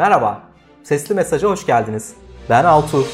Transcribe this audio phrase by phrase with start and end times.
[0.00, 0.42] Merhaba,
[0.82, 2.14] sesli mesaja hoş geldiniz.
[2.50, 3.06] Ben Altu.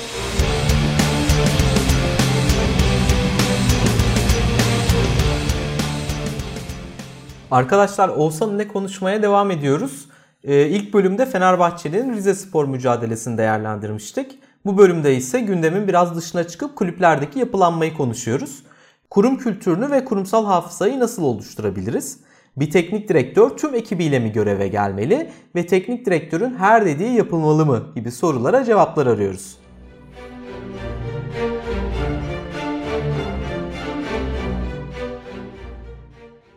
[7.50, 10.08] Arkadaşlar Oğuzhan ile konuşmaya devam ediyoruz.
[10.44, 14.38] Ee, ilk bölümde Fenerbahçe'nin Rize Spor mücadelesini değerlendirmiştik.
[14.66, 18.62] Bu bölümde ise gündemin biraz dışına çıkıp kulüplerdeki yapılanmayı konuşuyoruz.
[19.10, 22.25] Kurum kültürünü ve kurumsal hafızayı nasıl oluşturabiliriz?
[22.56, 27.92] Bir teknik direktör tüm ekibiyle mi göreve gelmeli ve teknik direktörün her dediği yapılmalı mı
[27.94, 29.58] gibi sorulara cevaplar arıyoruz.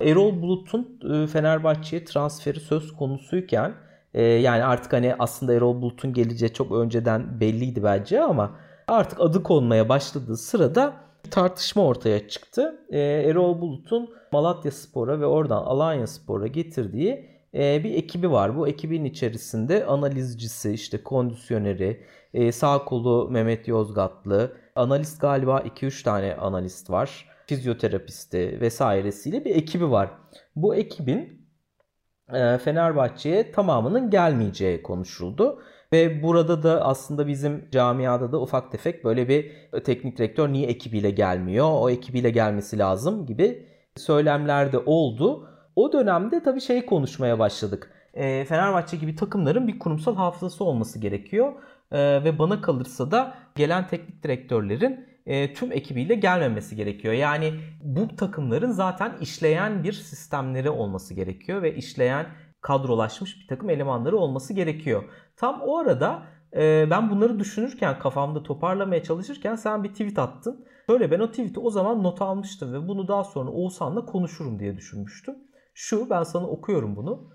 [0.02, 3.74] Erol Bulut'un e, Fenerbahçe'ye transferi söz konusuyken
[4.14, 8.56] e, yani artık hani aslında Erol Bulut'un geleceği çok önceden belliydi bence ama
[8.88, 12.86] artık adı konmaya başladığı sırada tartışma ortaya çıktı.
[12.90, 18.58] E, Erol Bulut'un Malatya Spor'a ve oradan Alanya Spor'a getirdiği bir ekibi var.
[18.58, 22.04] Bu ekibin içerisinde analizcisi, işte kondisyoneri,
[22.52, 30.10] sağ kolu Mehmet Yozgatlı, analist galiba 2-3 tane analist var fizyoterapisti vesairesiyle bir ekibi var.
[30.56, 31.48] Bu ekibin
[32.34, 35.64] e, Fenerbahçe'ye tamamının gelmeyeceği konuşuldu.
[35.94, 39.52] Ve burada da aslında bizim camiada da ufak tefek böyle bir
[39.84, 45.50] teknik direktör niye ekibiyle gelmiyor, o ekibiyle gelmesi lazım gibi söylemler de oldu.
[45.76, 47.92] O dönemde tabii şey konuşmaya başladık.
[48.14, 51.54] E, Fenerbahçe gibi takımların bir kurumsal hafızası olması gerekiyor.
[51.92, 57.14] E, ve bana kalırsa da gelen teknik direktörlerin e, tüm ekibiyle gelmemesi gerekiyor.
[57.14, 62.26] Yani bu takımların zaten işleyen bir sistemleri olması gerekiyor ve işleyen
[62.62, 65.04] kadrolaşmış bir takım elemanları olması gerekiyor.
[65.36, 70.66] Tam o arada e, ben bunları düşünürken kafamda toparlamaya çalışırken sen bir tweet attın.
[70.90, 74.78] Şöyle ben o tweet'i o zaman not almıştım ve bunu daha sonra Oğuzhan'la konuşurum diye
[74.78, 75.36] düşünmüştüm.
[75.74, 77.30] Şu ben sana okuyorum bunu.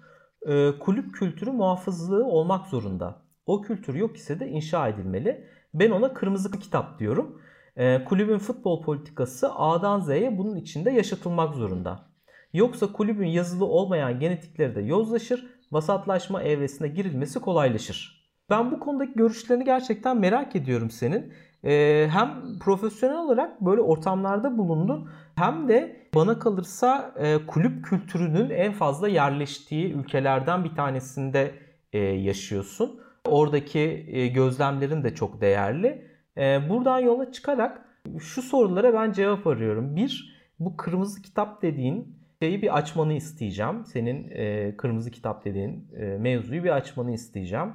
[0.46, 3.22] E, kulüp kültürü muhafızlığı olmak zorunda.
[3.46, 5.48] O kültür yok ise de inşa edilmeli.
[5.74, 7.40] Ben ona kırmızı kitap diyorum.
[7.76, 12.13] E, kulübün futbol politikası A'dan Z'ye bunun içinde yaşatılmak zorunda.
[12.54, 18.24] Yoksa kulübün yazılı olmayan genetikleri de yozlaşır, vasatlaşma evresine girilmesi kolaylaşır.
[18.50, 21.32] Ben bu konudaki görüşlerini gerçekten merak ediyorum senin.
[21.64, 28.72] Ee, hem profesyonel olarak böyle ortamlarda bulundun hem de bana kalırsa e, kulüp kültürünün en
[28.72, 31.54] fazla yerleştiği ülkelerden bir tanesinde
[31.92, 33.00] e, yaşıyorsun.
[33.28, 36.04] Oradaki e, gözlemlerin de çok değerli.
[36.36, 37.84] E, buradan yola çıkarak
[38.20, 39.96] şu sorulara ben cevap arıyorum.
[39.96, 43.84] Bir, bu kırmızı kitap dediğin şeyi bir açmanı isteyeceğim.
[43.84, 47.72] Senin e, kırmızı kitap dediğin e, mevzuyu bir açmanı isteyeceğim.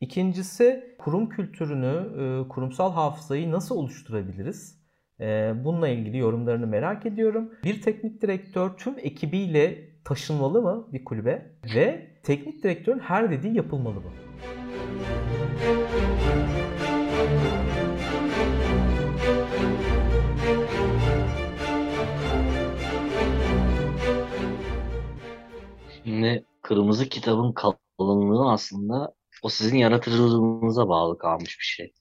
[0.00, 4.82] İkincisi kurum kültürünü, e, kurumsal hafızayı nasıl oluşturabiliriz?
[5.20, 7.52] E, bununla ilgili yorumlarını merak ediyorum.
[7.64, 11.52] Bir teknik direktör tüm ekibiyle taşınmalı mı bir kulübe?
[11.74, 14.10] Ve teknik direktörün her dediği yapılmalı mı?
[26.72, 31.92] Kırmızı kitabın kalınlığı aslında o sizin yaratıcılığınıza bağlı kalmış bir şey.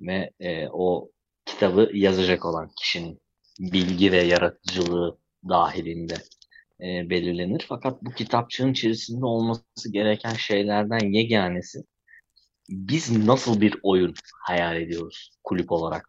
[0.00, 1.10] Ve e, o
[1.46, 3.20] kitabı yazacak olan kişinin
[3.58, 5.18] bilgi ve yaratıcılığı
[5.48, 6.14] dahilinde
[6.80, 7.66] e, belirlenir.
[7.68, 11.82] Fakat bu kitapçığın içerisinde olması gereken şeylerden yeganesi
[12.68, 14.14] biz nasıl bir oyun
[14.46, 16.04] hayal ediyoruz kulüp olarak?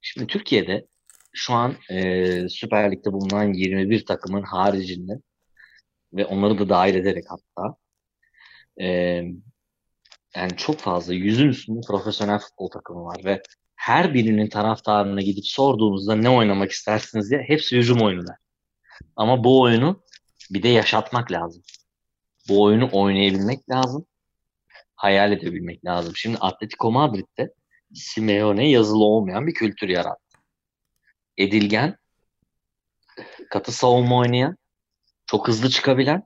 [0.00, 0.86] Şimdi Türkiye'de
[1.32, 5.12] şu an e, Süper Lig'de bulunan 21 takımın haricinde
[6.14, 7.76] ve onları da dahil ederek hatta
[8.80, 8.86] e,
[10.36, 13.42] yani çok fazla yüzün üstünde profesyonel futbol takımı var ve
[13.74, 18.36] her birinin taraftarına gidip sorduğumuzda ne oynamak istersiniz diye hepsi hücum oyunu der.
[19.16, 20.02] Ama bu oyunu
[20.50, 21.62] bir de yaşatmak lazım.
[22.48, 24.06] Bu oyunu oynayabilmek lazım.
[24.96, 26.12] Hayal edebilmek lazım.
[26.16, 27.54] Şimdi Atletico Madrid'de
[27.94, 30.38] Simeone yazılı olmayan bir kültür yarattı.
[31.36, 31.96] Edilgen,
[33.50, 34.56] katı savunma oynayan,
[35.26, 36.22] çok hızlı çıkabilen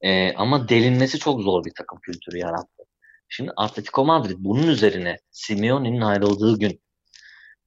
[0.00, 2.84] e, ama delinmesi çok zor bir takım kültürü yarattı.
[3.28, 6.80] Şimdi Atletico Madrid bunun üzerine Simeone'nin ayrıldığı gün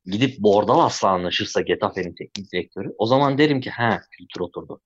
[0.06, 4.82] gidip Bordalas'la anlaşırsa Getafe'nin teknik direktörü o zaman derim ki ha kültür oturdu.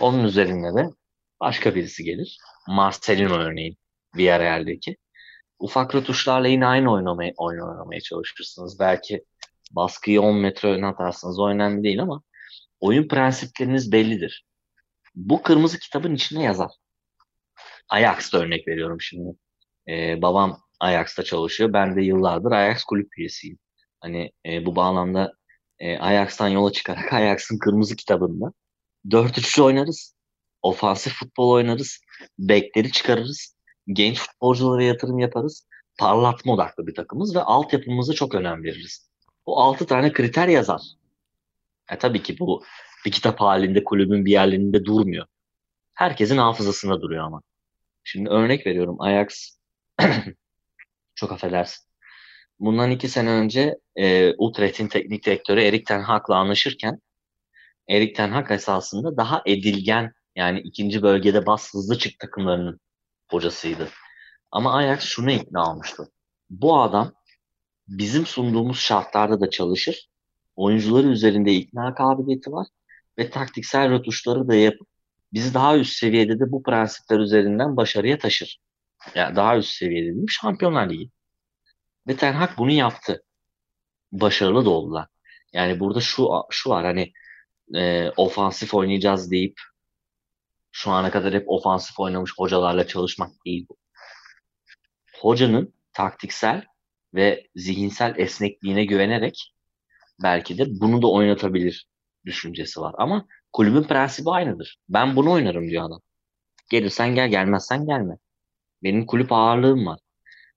[0.00, 0.90] Onun üzerine de
[1.40, 2.38] başka birisi gelir.
[2.68, 3.76] Marcelino örneğin
[4.16, 4.96] Villarreal'deki.
[5.58, 8.78] Ufak rötuşlarla yine aynı oynamaya, oyun oynamaya çalışırsınız.
[8.80, 9.24] Belki
[9.70, 11.38] baskıyı 10 metre öne atarsınız.
[11.38, 12.22] O önemli değil ama
[12.80, 14.44] oyun prensipleriniz bellidir
[15.14, 16.70] bu kırmızı kitabın içine yazar.
[17.88, 19.36] Ajax'ta örnek veriyorum şimdi.
[19.88, 21.72] Ee, babam Ajax'ta çalışıyor.
[21.72, 23.58] Ben de yıllardır Ajax kulüp üyesiyim.
[24.00, 25.32] Hani e, bu bağlamda
[25.78, 28.52] e, Ajax'tan yola çıkarak Ajax'ın kırmızı kitabında
[29.06, 30.14] 4-3 oynarız.
[30.62, 32.00] Ofansif futbol oynarız.
[32.38, 33.56] Bekleri çıkarırız.
[33.86, 35.66] genç futbolculara yatırım yaparız.
[35.98, 39.10] Parlatma odaklı bir takımız ve altyapımızı çok önem veririz.
[39.46, 40.80] Bu altı tane kriter yazar.
[41.90, 42.64] E, tabii ki bu
[43.04, 45.26] bir kitap halinde kulübün bir yerlerinde durmuyor.
[45.94, 47.42] Herkesin hafızasında duruyor ama.
[48.04, 49.58] Şimdi örnek veriyorum Ajax
[51.14, 51.84] çok affedersin.
[52.60, 57.00] Bundan iki sene önce e, Utrecht'in teknik direktörü Erik Ten Hag'la anlaşırken
[57.88, 62.80] Erik Ten Hag esasında daha edilgen yani ikinci bölgede bas hızlı çık takımlarının
[63.30, 63.88] hocasıydı.
[64.50, 66.08] Ama Ajax şunu ikna olmuştu.
[66.50, 67.12] Bu adam
[67.88, 70.08] bizim sunduğumuz şartlarda da çalışır.
[70.56, 72.66] Oyuncuları üzerinde ikna kabiliyeti var
[73.18, 74.88] ve taktiksel rötuşları da yapıp
[75.32, 78.60] bizi daha üst seviyede de bu prensipler üzerinden başarıya taşır.
[79.14, 81.10] Yani daha üst seviyede diyeyim Şampiyonlar Ligi.
[82.08, 83.22] Ve Ten Hag bunu yaptı.
[84.12, 85.08] Başarılı da oldular.
[85.52, 87.12] Yani burada şu şu var hani
[87.74, 89.60] e, ofansif oynayacağız deyip
[90.72, 93.76] şu ana kadar hep ofansif oynamış hocalarla çalışmak değil bu.
[95.20, 96.64] Hocanın taktiksel
[97.14, 99.54] ve zihinsel esnekliğine güvenerek
[100.22, 101.88] belki de bunu da oynatabilir
[102.26, 102.94] düşüncesi var.
[102.98, 104.78] Ama kulübün prensibi aynıdır.
[104.88, 106.00] Ben bunu oynarım diyor adam.
[106.70, 108.18] Gelirsen gel, gelmezsen gelme.
[108.82, 110.00] Benim kulüp ağırlığım var.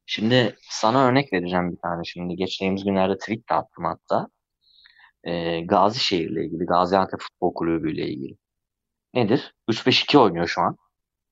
[0.06, 2.04] Şimdi sana örnek vereceğim bir tane.
[2.06, 4.28] Şimdi geçtiğimiz günlerde tweet de attım hatta.
[5.24, 8.38] Ee, Gazişehir ile ilgili, Gaziantep Futbol Kulübü ile ilgili.
[9.13, 9.56] Nedir?
[9.70, 10.78] 3-5-2 oynuyor şu an.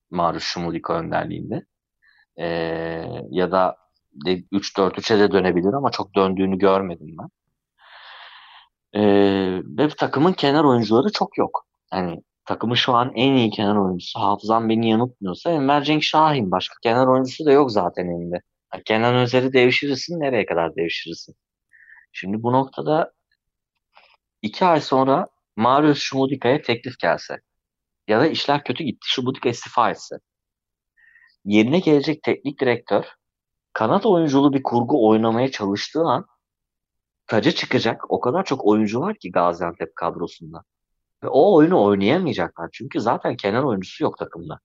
[0.09, 1.65] Maruf Şumudika önderliğinde.
[2.37, 2.45] Ee,
[3.29, 3.77] ya da
[4.25, 7.29] 3-4-3'e de dönebilir ama çok döndüğünü görmedim ben.
[8.95, 11.65] Ee, ve takımın kenar oyuncuları çok yok.
[11.93, 16.51] Yani takımın şu an en iyi kenar oyuncusu hafızam beni yanıltmıyorsa Enver Cenk Şahin.
[16.51, 18.41] Başka kenar oyuncusu da yok zaten elinde.
[18.73, 21.35] Yani Kenan Özer'i devşirirsin nereye kadar devşirirsin?
[22.11, 23.13] Şimdi bu noktada
[24.41, 27.37] iki ay sonra Marius Şumudika'ya teklif gelse
[28.07, 30.15] ya da işler kötü gitti Şumudika istifa etse
[31.45, 33.05] yerine gelecek teknik direktör
[33.73, 36.25] kanat oyunculu bir kurgu oynamaya çalıştığı an
[37.27, 40.63] taca çıkacak o kadar çok oyuncu var ki Gaziantep kadrosunda.
[41.23, 42.69] Ve o oyunu oynayamayacaklar.
[42.73, 44.59] Çünkü zaten kenar oyuncusu yok takımda.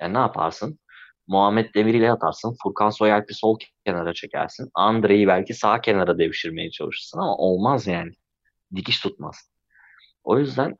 [0.00, 0.78] Yani ne yaparsın?
[1.26, 2.56] Muhammed Demir ile atarsın.
[2.62, 4.70] Furkan Soyalp'i sol kenara çekersin.
[4.74, 8.12] Andre'yi belki sağ kenara devşirmeye çalışırsın ama olmaz yani.
[8.74, 9.50] Dikiş tutmaz.
[10.24, 10.76] O yüzden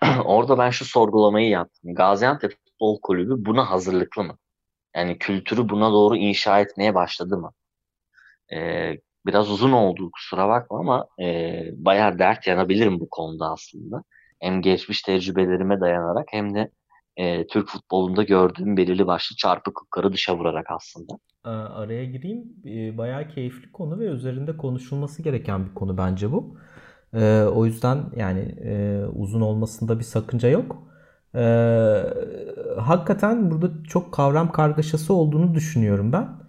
[0.24, 1.94] orada ben şu sorgulamayı yaptım.
[1.94, 4.38] Gaziantep Futbol Kulübü buna hazırlıklı mı?
[4.96, 7.52] Yani kültürü buna doğru inşa etmeye başladı mı?
[8.52, 14.02] Ee, biraz uzun oldu kusura bakma ama e, bayağı dert yanabilirim bu konuda aslında.
[14.40, 16.70] Hem geçmiş tecrübelerime dayanarak hem de
[17.16, 21.12] e, Türk futbolunda gördüğüm belirli başlı çarpıklıkları dışa vurarak aslında.
[21.44, 22.44] Araya gireyim.
[22.98, 26.56] Bayağı keyifli konu ve üzerinde konuşulması gereken bir konu bence bu.
[27.54, 28.54] O yüzden yani
[29.14, 30.82] uzun olmasında bir sakınca yok.
[32.78, 36.43] Hakikaten burada çok kavram kargaşası olduğunu düşünüyorum ben.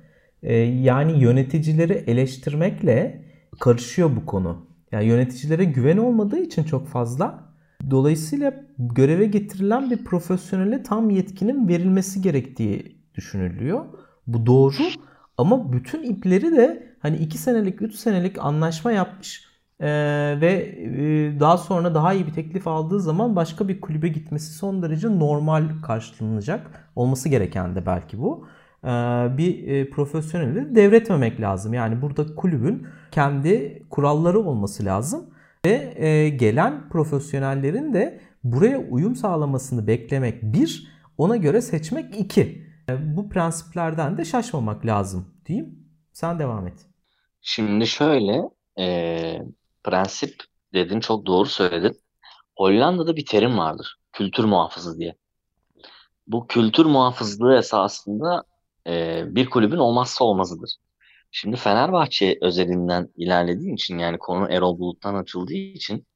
[0.53, 3.25] Yani yöneticileri eleştirmekle
[3.59, 4.65] karışıyor bu konu.
[4.91, 7.45] Yani yöneticilere güven olmadığı için çok fazla
[7.91, 13.85] Dolayısıyla göreve getirilen bir profesyonele tam yetkinin verilmesi gerektiği düşünülüyor.
[14.27, 14.83] Bu doğru
[15.37, 19.45] ama bütün ipleri de hani 2 senelik 3 senelik anlaşma yapmış
[19.79, 24.53] ee, ve e, daha sonra daha iyi bir teklif aldığı zaman başka bir kulübe gitmesi
[24.53, 26.91] son derece normal karşılanacak.
[26.95, 28.47] Olması gereken de belki bu.
[28.85, 28.87] Ee,
[29.37, 31.73] bir e, profesyoneli devretmemek lazım.
[31.73, 35.29] Yani burada kulübün kendi kuralları olması lazım
[35.65, 40.87] ve e, gelen profesyonellerin de buraya uyum sağlamasını beklemek bir,
[41.17, 42.65] ona göre seçmek iki.
[42.89, 45.79] E, bu prensiplerden de şaşmamak lazım diyeyim.
[46.13, 46.85] Sen devam et.
[47.41, 48.41] Şimdi şöyle
[48.79, 49.41] e,
[49.83, 50.35] prensip
[50.73, 51.97] dedin çok doğru söyledin.
[52.57, 53.97] Hollanda'da bir terim vardır.
[54.13, 55.15] Kültür muhafızı diye.
[56.27, 58.43] Bu kültür muhafızlığı esasında
[58.87, 60.75] e, bir kulübün olmazsa olmazıdır.
[61.31, 66.07] Şimdi Fenerbahçe özelinden ilerlediği için yani konu Erol Bulut'tan açıldığı için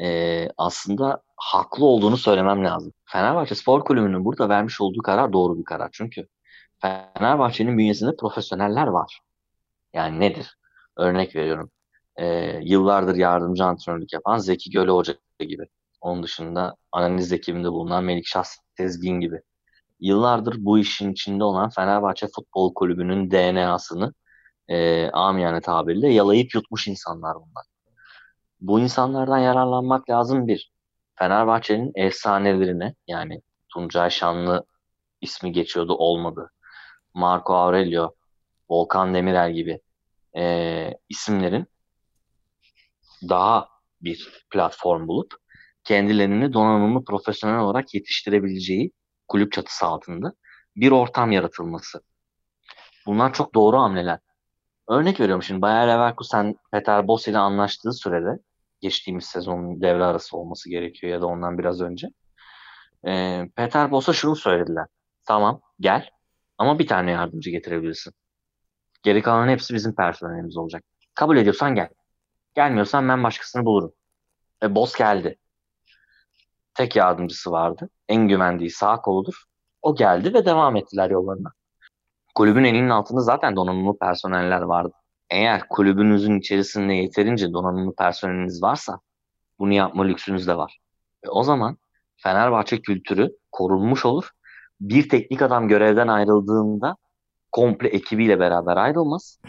[0.00, 2.92] e, aslında haklı olduğunu söylemem lazım.
[3.04, 5.88] Fenerbahçe Spor Kulübü'nün burada vermiş olduğu karar doğru bir karar.
[5.92, 6.28] Çünkü
[6.80, 9.20] Fenerbahçe'nin bünyesinde profesyoneller var.
[9.94, 10.56] Yani nedir?
[10.96, 11.70] Örnek veriyorum.
[12.16, 12.26] E,
[12.62, 15.66] yıllardır yardımcı antrenörlük yapan Zeki Göle Hoca gibi.
[16.00, 19.42] Onun dışında analiz ekibinde bulunan Melik Şahs Tezgin gibi.
[20.00, 24.12] Yıllardır bu işin içinde olan Fenerbahçe Futbol Kulübü'nün DNA'sını
[24.68, 27.64] e, amiyane tabirle yalayıp yutmuş insanlar bunlar.
[28.60, 30.72] Bu insanlardan yararlanmak lazım bir.
[31.18, 34.66] Fenerbahçe'nin efsanelerine yani Tuncay Şanlı
[35.20, 36.50] ismi geçiyordu olmadı.
[37.14, 38.14] Marco Aurelio,
[38.70, 39.80] Volkan Demirel gibi
[40.36, 41.66] e, isimlerin
[43.28, 43.68] daha
[44.00, 45.34] bir platform bulup
[45.84, 48.92] kendilerini donanımlı profesyonel olarak yetiştirebileceği
[49.28, 50.32] kulüp çatısı altında
[50.76, 52.00] bir ortam yaratılması.
[53.06, 54.18] Bunlar çok doğru hamleler.
[54.88, 58.38] Örnek veriyorum şimdi Bayer Leverkusen Peter Bosz ile anlaştığı sürede
[58.80, 62.08] geçtiğimiz sezonun devre arası olması gerekiyor ya da ondan biraz önce.
[63.06, 64.86] Ee, Peter Bosz'a şunu söylediler.
[65.24, 66.10] Tamam gel
[66.58, 68.12] ama bir tane yardımcı getirebilirsin.
[69.02, 70.84] Geri kalan hepsi bizim personelimiz olacak.
[71.14, 71.88] Kabul ediyorsan gel.
[72.54, 73.92] Gelmiyorsan ben başkasını bulurum.
[74.62, 75.38] Ve Bosz geldi.
[76.76, 77.88] Tek yardımcısı vardı.
[78.08, 79.44] En güvendiği sağ koludur.
[79.82, 81.52] O geldi ve devam ettiler yollarına.
[82.34, 84.92] Kulübün elinin altında zaten donanımlı personeller vardı.
[85.30, 89.00] Eğer kulübünüzün içerisinde yeterince donanımlı personeliniz varsa
[89.58, 90.78] bunu yapma lüksünüz de var.
[91.24, 91.76] Ve o zaman
[92.16, 94.30] Fenerbahçe kültürü korunmuş olur.
[94.80, 96.96] Bir teknik adam görevden ayrıldığında
[97.52, 99.40] komple ekibiyle beraber ayrılmaz.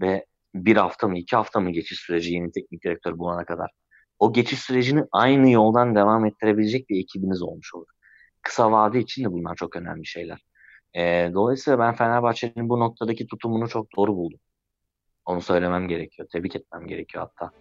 [0.00, 3.70] Ve bir hafta mı iki hafta mı geçiş süreci yeni teknik direktör bulana kadar.
[4.20, 7.86] O geçiş sürecini aynı yoldan devam ettirebilecek bir ekibiniz olmuş olur.
[8.42, 10.46] Kısa vade için de bunlar çok önemli şeyler.
[10.96, 14.40] E, dolayısıyla ben Fenerbahçe'nin bu noktadaki tutumunu çok doğru buldum.
[15.26, 16.28] Onu söylemem gerekiyor.
[16.32, 17.52] Tebrik etmem gerekiyor hatta.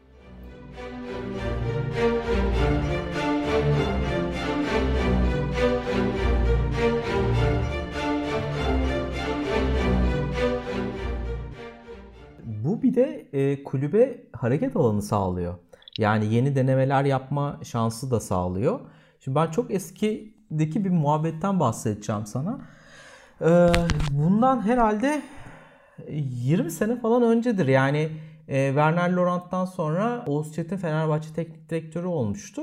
[12.46, 15.69] Bu bir de e, kulübe hareket alanı sağlıyor.
[16.00, 18.80] Yani yeni denemeler yapma şansı da sağlıyor.
[19.20, 22.60] Şimdi ben çok eskideki bir muhabbetten bahsedeceğim sana.
[23.42, 23.68] Ee,
[24.12, 25.22] bundan herhalde
[26.10, 27.68] 20 sene falan öncedir.
[27.68, 28.10] Yani
[28.48, 32.62] e, Werner Laurent'tan sonra Oğuz Çetin Fenerbahçe teknik direktörü olmuştu.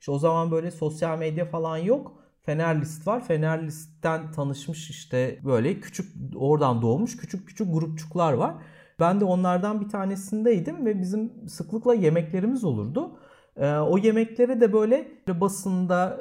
[0.00, 2.12] İşte o zaman böyle sosyal medya falan yok.
[2.42, 3.24] Fenerlist var.
[3.24, 8.54] Fenerlist'ten tanışmış işte böyle küçük oradan doğmuş küçük küçük grupçuklar var.
[9.00, 13.18] Ben de onlardan bir tanesindeydim ve bizim sıklıkla yemeklerimiz olurdu.
[13.56, 16.20] Ee, o yemeklere de böyle basında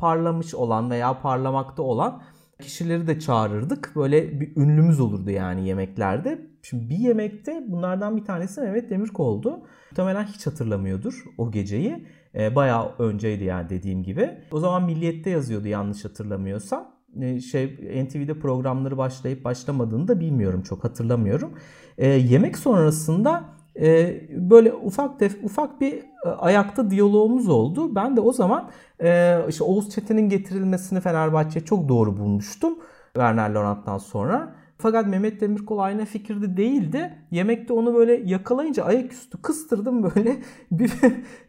[0.00, 2.22] parlamış olan veya parlamakta olan
[2.60, 3.92] kişileri de çağırırdık.
[3.96, 6.46] Böyle bir ünlümüz olurdu yani yemeklerde.
[6.62, 9.62] Şimdi bir yemekte bunlardan bir tanesi Mehmet Demirkol'du.
[9.90, 12.06] Muhtemelen hiç hatırlamıyordur o geceyi.
[12.34, 14.30] Ee, bayağı önceydi yani dediğim gibi.
[14.52, 16.95] O zaman Milliyet'te yazıyordu yanlış hatırlamıyorsam.
[17.22, 17.66] Ee, şey
[18.04, 21.52] NTV'de programları başlayıp başlamadığını da bilmiyorum çok hatırlamıyorum.
[21.98, 23.44] Ee, yemek sonrasında
[23.80, 25.92] e, böyle ufak tef, ufak bir
[26.26, 27.94] e, ayakta diyalogumuz oldu.
[27.94, 28.70] Ben de o zaman
[29.02, 32.78] e, işte Oğuz Çetin'in getirilmesini Fenerbahçe'ye çok doğru bulmuştum.
[33.14, 34.54] Werner Laurent'tan sonra.
[34.78, 37.14] Fakat Mehmet Demirkol aynı fikirde değildi.
[37.30, 40.36] Yemekte onu böyle yakalayınca ayaküstü kıstırdım böyle.
[40.70, 40.92] bir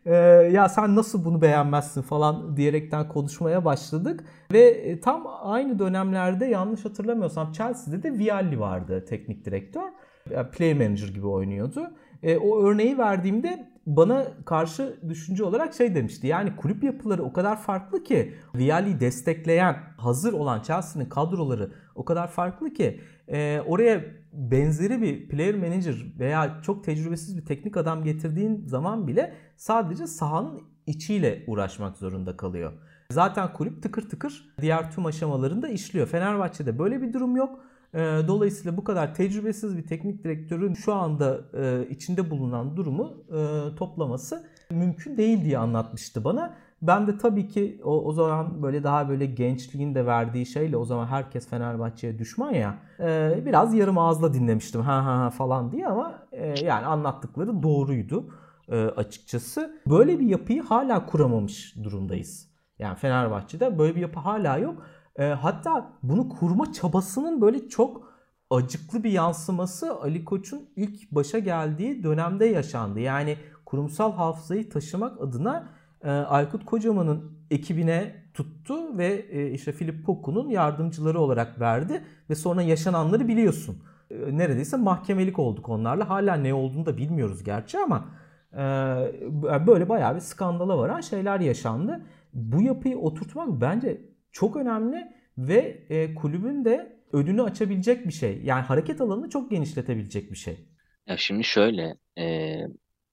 [0.06, 0.16] e,
[0.52, 4.24] ya sen nasıl bunu beğenmezsin falan diyerekten konuşmaya başladık.
[4.52, 9.88] Ve e, tam aynı dönemlerde yanlış hatırlamıyorsam Chelsea'de de Vialli vardı teknik direktör.
[10.52, 11.92] Player manager gibi oynuyordu.
[12.24, 16.28] E, o örneği verdiğimde bana karşı düşünce olarak şey demişti.
[16.28, 22.28] Yani kulüp yapıları o kadar farklı ki Vialli'yi destekleyen hazır olan Chelsea'nin kadroları o kadar
[22.28, 24.02] farklı ki e, oraya
[24.34, 30.62] benzeri bir player manager veya çok tecrübesiz bir teknik adam getirdiğin zaman bile sadece sahanın
[30.88, 32.74] içiyle uğraşmak zorunda kalıyor.
[33.12, 36.08] Zaten kulüp tıkır tıkır diğer tüm aşamalarında işliyor.
[36.08, 37.60] Fenerbahçe'de böyle bir durum yok.
[37.94, 43.76] Ee, dolayısıyla bu kadar tecrübesiz bir teknik direktörün şu anda e, içinde bulunan durumu e,
[43.76, 46.58] toplaması mümkün değil diye anlatmıştı bana.
[46.82, 50.86] Ben de tabii ki o, o zaman böyle daha böyle gençliğin de verdiği şeyle o
[50.86, 55.88] zaman herkes Fenerbahçe'ye düşman ya e, biraz yarım ağızla dinlemiştim ha ha ha falan diye
[55.88, 56.28] ama
[56.64, 58.30] yani anlattıkları doğruydu
[58.96, 59.82] açıkçası.
[59.88, 62.48] Böyle bir yapıyı hala kuramamış durumdayız.
[62.80, 64.84] Yani Fenerbahçe'de böyle bir yapı hala yok.
[65.18, 68.14] E, hatta bunu kurma çabasının böyle çok
[68.50, 73.00] acıklı bir yansıması Ali Koç'un ilk başa geldiği dönemde yaşandı.
[73.00, 75.70] Yani kurumsal hafızayı taşımak adına
[76.04, 82.62] e, Aykut Kocaman'ın ekibine tuttu ve e, işte Philip Poku'nun yardımcıları olarak verdi ve sonra
[82.62, 83.78] yaşananları biliyorsun.
[84.12, 86.10] E, neredeyse mahkemelik olduk onlarla.
[86.10, 88.06] Hala ne olduğunu da bilmiyoruz gerçi ama
[88.54, 88.58] e,
[89.68, 92.02] böyle bayağı bir skandala varan şeyler yaşandı.
[92.34, 94.02] Bu yapıyı oturtmak bence
[94.40, 98.42] çok önemli ve e, kulübün de önünü açabilecek bir şey.
[98.44, 100.58] Yani hareket alanını çok genişletebilecek bir şey.
[101.08, 102.56] Ya şimdi şöyle e,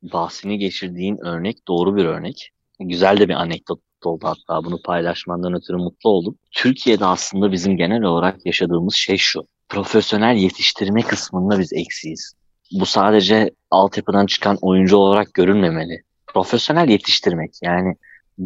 [0.03, 2.51] bahsini geçirdiğin örnek doğru bir örnek.
[2.81, 6.39] Güzel de bir anekdot oldu hatta bunu paylaşmandan ötürü mutlu oldum.
[6.51, 9.47] Türkiye'de aslında bizim genel olarak yaşadığımız şey şu.
[9.69, 12.35] Profesyonel yetiştirme kısmında biz eksiyiz.
[12.73, 16.03] Bu sadece altyapıdan çıkan oyuncu olarak görünmemeli.
[16.27, 17.95] Profesyonel yetiştirmek yani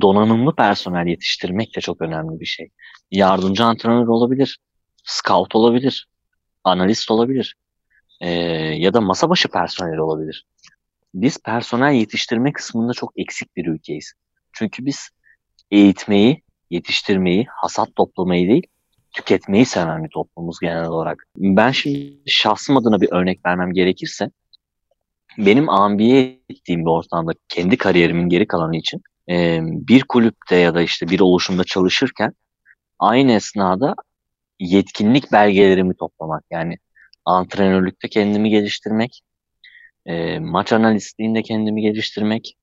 [0.00, 2.68] donanımlı personel yetiştirmek de çok önemli bir şey.
[3.10, 4.58] Yardımcı antrenör olabilir,
[5.04, 6.08] scout olabilir,
[6.64, 7.56] analist olabilir
[8.20, 8.30] e,
[8.76, 10.46] ya da masa başı personel olabilir.
[11.14, 14.12] Biz personel yetiştirme kısmında çok eksik bir ülkeyiz.
[14.52, 15.08] Çünkü biz
[15.70, 18.66] eğitmeyi, yetiştirmeyi, hasat toplamayı değil,
[19.12, 21.26] tüketmeyi seven bir toplumuz genel olarak.
[21.36, 24.30] Ben şimdi şahsım adına bir örnek vermem gerekirse
[25.38, 30.82] benim ambiye ettiğim bir ortamda kendi kariyerimin geri kalanı için e, bir kulüpte ya da
[30.82, 32.32] işte bir oluşumda çalışırken
[32.98, 33.94] aynı esnada
[34.60, 36.76] yetkinlik belgelerimi toplamak yani
[37.24, 39.20] antrenörlükte kendimi geliştirmek,
[40.06, 42.56] e, maç analistliğinde kendimi geliştirmek,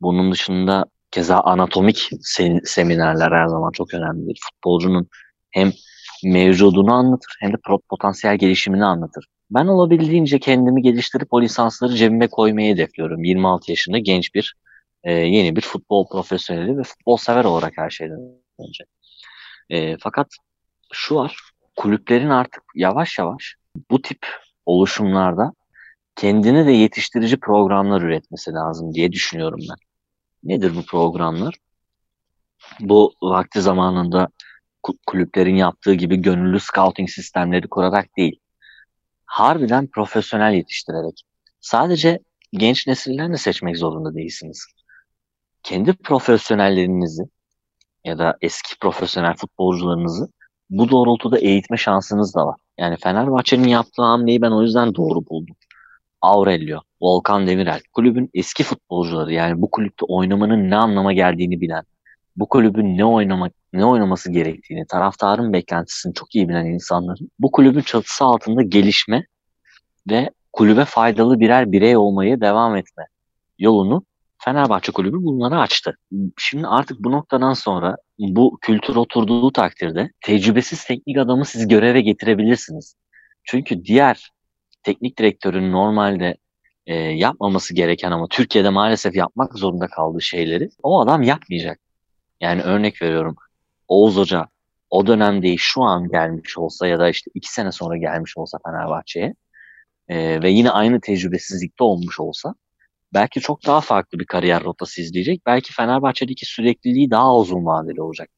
[0.00, 4.40] bunun dışında keza anatomik se- seminerler her zaman çok önemlidir.
[4.42, 5.08] Futbolcunun
[5.50, 5.72] hem
[6.24, 7.56] mevcudunu anlatır hem de
[7.88, 9.26] potansiyel gelişimini anlatır.
[9.50, 13.24] Ben olabildiğince kendimi geliştirip o lisansları cebime koymayı hedefliyorum.
[13.24, 14.54] 26 yaşında genç bir
[15.04, 18.20] e, yeni bir futbol profesyoneli ve futbol sever olarak her şeyden
[18.58, 18.84] önce.
[19.70, 20.28] E, fakat
[20.92, 21.36] şu var,
[21.76, 23.56] kulüplerin artık yavaş yavaş
[23.90, 24.26] bu tip
[24.66, 25.52] oluşumlarda
[26.16, 29.76] kendine de yetiştirici programlar üretmesi lazım diye düşünüyorum ben.
[30.42, 31.54] Nedir bu programlar?
[32.80, 34.28] Bu vakti zamanında
[35.06, 38.40] kulüplerin yaptığı gibi gönüllü scouting sistemleri kurarak değil.
[39.26, 41.22] Harbiden profesyonel yetiştirerek.
[41.60, 42.18] Sadece
[42.52, 44.66] genç nesillerle seçmek zorunda değilsiniz.
[45.62, 47.22] Kendi profesyonellerinizi
[48.04, 50.28] ya da eski profesyonel futbolcularınızı
[50.70, 52.60] bu doğrultuda eğitme şansınız da var.
[52.78, 55.56] Yani Fenerbahçe'nin yaptığı hamleyi ben o yüzden doğru buldum.
[56.22, 61.84] Aurelio, Volkan Demirel, kulübün eski futbolcuları yani bu kulüpte oynamanın ne anlama geldiğini bilen,
[62.36, 67.80] bu kulübün ne oynamak ne oynaması gerektiğini, taraftarın beklentisini çok iyi bilen insanların bu kulübün
[67.80, 69.26] çatısı altında gelişme
[70.10, 73.04] ve kulübe faydalı birer birey olmayı devam etme
[73.58, 74.04] yolunu
[74.38, 75.98] Fenerbahçe Kulübü bunları açtı.
[76.38, 82.94] Şimdi artık bu noktadan sonra bu kültür oturduğu takdirde tecrübesiz teknik adamı siz göreve getirebilirsiniz.
[83.44, 84.30] Çünkü diğer
[84.82, 86.36] teknik direktörün normalde
[86.86, 91.80] e, yapmaması gereken ama Türkiye'de maalesef yapmak zorunda kaldığı şeyleri o adam yapmayacak.
[92.40, 93.36] Yani örnek veriyorum
[93.88, 94.46] Oğuz Hoca
[94.90, 99.34] o dönemde şu an gelmiş olsa ya da işte iki sene sonra gelmiş olsa Fenerbahçe'ye
[100.08, 102.54] e, ve yine aynı tecrübesizlikte olmuş olsa
[103.14, 105.42] belki çok daha farklı bir kariyer rotası izleyecek.
[105.46, 108.30] Belki Fenerbahçe'deki sürekliliği daha uzun vadeli olacak.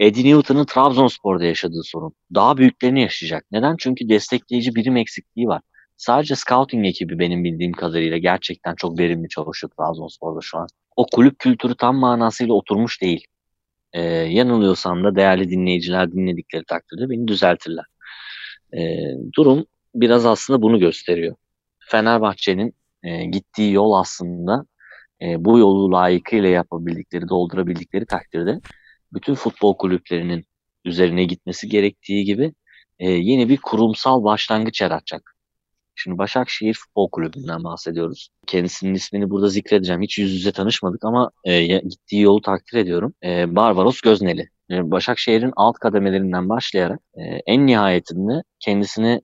[0.00, 2.12] Eddie Newton'ın Trabzonspor'da yaşadığı sorun.
[2.34, 3.44] Daha büyüklerini yaşayacak.
[3.52, 3.76] Neden?
[3.78, 5.62] Çünkü destekleyici birim eksikliği var.
[5.96, 10.66] Sadece scouting ekibi benim bildiğim kadarıyla gerçekten çok verimli çalışıyor Trabzonspor'da şu an.
[10.96, 13.26] O kulüp kültürü tam manasıyla oturmuş değil.
[13.92, 17.84] Ee, yanılıyorsam da değerli dinleyiciler dinledikleri takdirde beni düzeltirler.
[18.76, 18.98] Ee,
[19.36, 21.36] durum biraz aslında bunu gösteriyor.
[21.78, 22.74] Fenerbahçe'nin
[23.06, 24.64] e, gittiği yol aslında
[25.22, 28.60] e, bu yolu layıkıyla yapabildikleri, doldurabildikleri takdirde
[29.12, 30.44] bütün futbol kulüplerinin
[30.84, 32.52] üzerine gitmesi gerektiği gibi
[32.98, 35.36] e, yeni bir kurumsal başlangıç yaratacak.
[35.98, 38.28] Şimdi Başakşehir Futbol Kulübü'nden bahsediyoruz.
[38.46, 40.02] Kendisinin ismini burada zikredeceğim.
[40.02, 43.14] Hiç yüz yüze tanışmadık ama e, gittiği yolu takdir ediyorum.
[43.24, 44.48] E, Barbaros Gözneli.
[44.70, 49.22] E, Başakşehir'in alt kademelerinden başlayarak e, en nihayetinde kendisini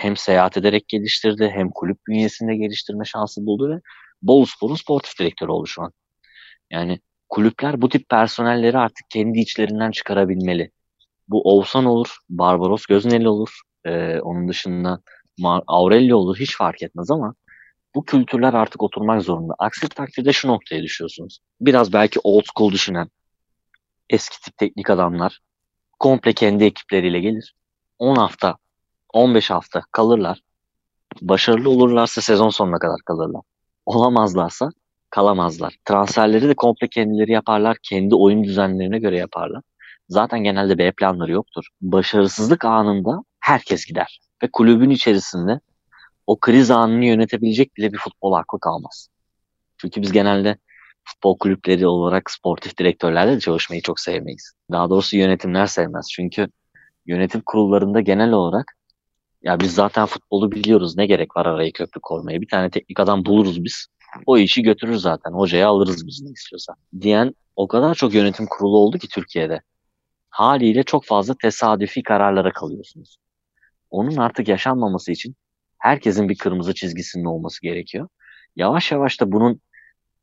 [0.00, 3.80] hem seyahat ederek geliştirdi hem kulüp bünyesinde geliştirme şansı buldu ve
[4.22, 5.92] Boluspor'un sportif direktörü oldu şu an.
[6.70, 10.70] Yani kulüpler bu tip personelleri artık kendi içlerinden çıkarabilmeli.
[11.28, 15.00] Bu Oğuzhan olur, Barbaros Gözneli olur, ee, onun dışında
[15.66, 17.34] Aurelio olur hiç fark etmez ama
[17.94, 19.54] bu kültürler artık oturmak zorunda.
[19.58, 21.38] Aksi takdirde şu noktaya düşüyorsunuz.
[21.60, 23.08] Biraz belki old school düşünen
[24.10, 25.40] eski tip teknik adamlar
[25.98, 27.54] komple kendi ekipleriyle gelir.
[27.98, 28.56] 10 hafta
[29.12, 30.40] 15 hafta kalırlar.
[31.20, 33.42] Başarılı olurlarsa sezon sonuna kadar kalırlar.
[33.86, 34.70] Olamazlarsa
[35.10, 35.76] kalamazlar.
[35.84, 37.76] Transferleri de komple kendileri yaparlar.
[37.82, 39.62] Kendi oyun düzenlerine göre yaparlar.
[40.08, 41.64] Zaten genelde B planları yoktur.
[41.80, 44.20] Başarısızlık anında herkes gider.
[44.42, 45.60] Ve kulübün içerisinde
[46.26, 49.08] o kriz anını yönetebilecek bile bir futbol aklı kalmaz.
[49.78, 50.56] Çünkü biz genelde
[51.04, 54.52] futbol kulüpleri olarak sportif direktörlerle de çalışmayı çok sevmeyiz.
[54.72, 56.08] Daha doğrusu yönetimler sevmez.
[56.12, 56.48] Çünkü
[57.06, 58.72] yönetim kurullarında genel olarak
[59.42, 60.96] ya biz zaten futbolu biliyoruz.
[60.96, 62.40] Ne gerek var araya köprü koymaya?
[62.40, 63.86] Bir tane teknik adam buluruz biz.
[64.26, 65.32] O işi götürür zaten.
[65.32, 66.74] Hocaya alırız biz ne istiyorsa.
[67.00, 69.60] Diyen o kadar çok yönetim kurulu oldu ki Türkiye'de.
[70.30, 73.16] Haliyle çok fazla tesadüfi kararlara kalıyorsunuz.
[73.90, 75.36] Onun artık yaşanmaması için
[75.78, 78.08] herkesin bir kırmızı çizgisinin olması gerekiyor.
[78.56, 79.60] Yavaş yavaş da bunun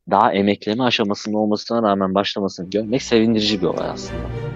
[0.10, 4.46] daha emekleme aşamasında olmasına rağmen başlamasını görmek sevindirici bir olay aslında.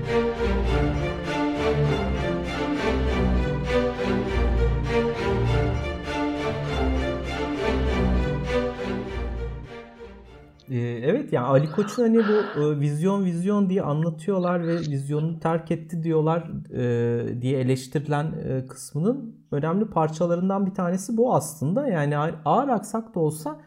[10.72, 15.72] Ee, evet yani Ali Koç'un hani bu e, vizyon vizyon diye anlatıyorlar ve vizyonunu terk
[15.72, 21.88] etti diyorlar e, diye eleştirilen e, kısmının önemli parçalarından bir tanesi bu aslında.
[21.88, 23.60] Yani ağır aksak da olsa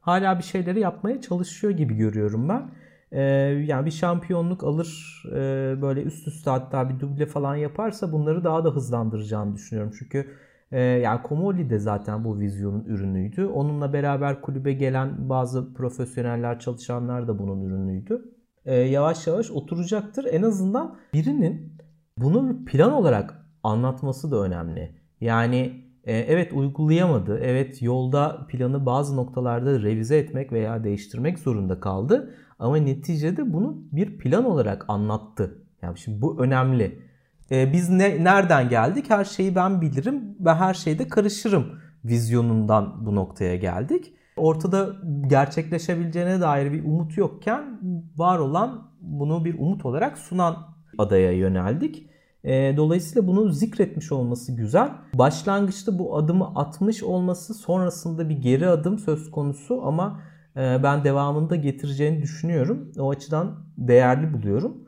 [0.00, 2.70] hala bir şeyleri yapmaya çalışıyor gibi görüyorum ben.
[3.12, 3.20] Ee,
[3.66, 5.36] yani bir şampiyonluk alır e,
[5.82, 9.92] böyle üst üste hatta bir duble falan yaparsa bunları daha da hızlandıracağını düşünüyorum.
[9.98, 10.26] Çünkü
[10.72, 13.46] e, yani Komoli de zaten bu vizyonun ürünüydü.
[13.46, 18.32] Onunla beraber kulübe gelen bazı profesyoneller, çalışanlar da bunun ürünüydü.
[18.64, 20.24] E, yavaş yavaş oturacaktır.
[20.24, 21.76] En azından birinin
[22.18, 24.96] bunu bir plan olarak anlatması da önemli.
[25.20, 27.38] Yani e, evet uygulayamadı.
[27.38, 32.34] Evet yolda planı bazı noktalarda revize etmek veya değiştirmek zorunda kaldı.
[32.58, 35.58] Ama neticede bunu bir plan olarak anlattı.
[35.82, 37.11] Yani şimdi bu önemli.
[37.52, 39.10] E, biz ne, nereden geldik?
[39.10, 41.66] Her şeyi ben bilirim ve her şeyde karışırım
[42.04, 44.14] vizyonundan bu noktaya geldik.
[44.36, 44.88] Ortada
[45.26, 47.80] gerçekleşebileceğine dair bir umut yokken
[48.16, 50.56] var olan bunu bir umut olarak sunan
[50.98, 52.06] adaya yöneldik.
[52.44, 54.90] E, dolayısıyla bunu zikretmiş olması güzel.
[55.14, 60.20] Başlangıçta bu adımı atmış olması sonrasında bir geri adım söz konusu ama
[60.56, 62.92] e, ben devamında getireceğini düşünüyorum.
[62.98, 64.81] O açıdan değerli buluyorum.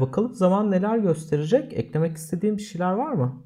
[0.00, 1.72] Bakalım zaman neler gösterecek?
[1.72, 3.44] Eklemek istediğim bir şeyler var mı?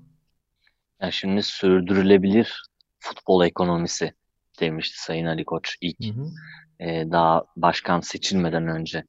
[1.00, 2.62] Yani şimdi sürdürülebilir
[2.98, 4.12] futbol ekonomisi
[4.60, 6.26] demişti Sayın Ali Koç ilk hı hı.
[6.80, 9.04] E, daha başkan seçilmeden önce.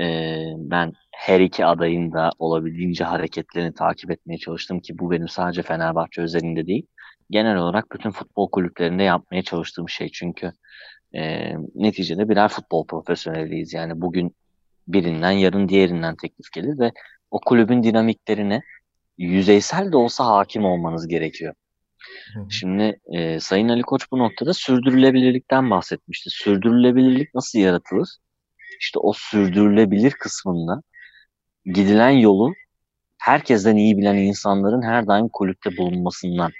[0.00, 5.62] E, ben her iki adayın da olabildiğince hareketlerini takip etmeye çalıştım ki bu benim sadece
[5.62, 6.86] Fenerbahçe özelinde değil.
[7.30, 10.52] Genel olarak bütün futbol kulüplerinde yapmaya çalıştığım şey çünkü
[11.14, 13.74] e, neticede birer futbol profesyoneliyiz.
[13.74, 14.36] Yani bugün
[14.88, 16.92] birinden yarın diğerinden teklif gelir ve
[17.30, 18.62] o kulübün dinamiklerine
[19.18, 21.54] yüzeysel de olsa hakim olmanız gerekiyor.
[22.50, 26.30] Şimdi e, Sayın Ali Koç bu noktada sürdürülebilirlikten bahsetmişti.
[26.30, 28.08] Sürdürülebilirlik nasıl yaratılır?
[28.80, 30.82] İşte o sürdürülebilir kısmında
[31.64, 32.52] gidilen yolu
[33.18, 36.52] herkesten iyi bilen insanların her daim kulüpte bulunmasından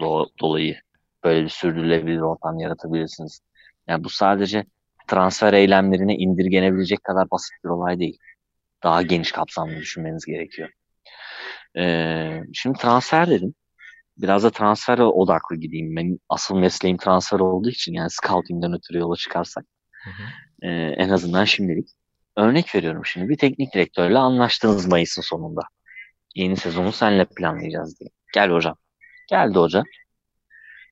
[0.00, 0.76] do- dolayı
[1.24, 3.40] böyle bir sürdürülebilir ortam yaratabilirsiniz.
[3.88, 4.64] Yani bu sadece
[5.06, 8.18] transfer eylemlerine indirgenebilecek kadar basit bir olay değil.
[8.82, 10.70] Daha geniş kapsamlı düşünmeniz gerekiyor.
[11.78, 13.54] Ee, şimdi transfer dedim.
[14.18, 15.96] Biraz da transfer odaklı gideyim.
[15.96, 19.64] Ben asıl mesleğim transfer olduğu için yani scouting'den ötürü yola çıkarsak.
[20.04, 20.22] Hı hı.
[20.62, 21.88] E, en azından şimdilik.
[22.36, 25.60] Örnek veriyorum şimdi bir teknik direktörle anlaştınız Mayıs'ın sonunda.
[26.34, 28.10] Yeni sezonu senle planlayacağız diye.
[28.34, 28.76] Gel hocam.
[29.28, 29.84] Geldi hoca.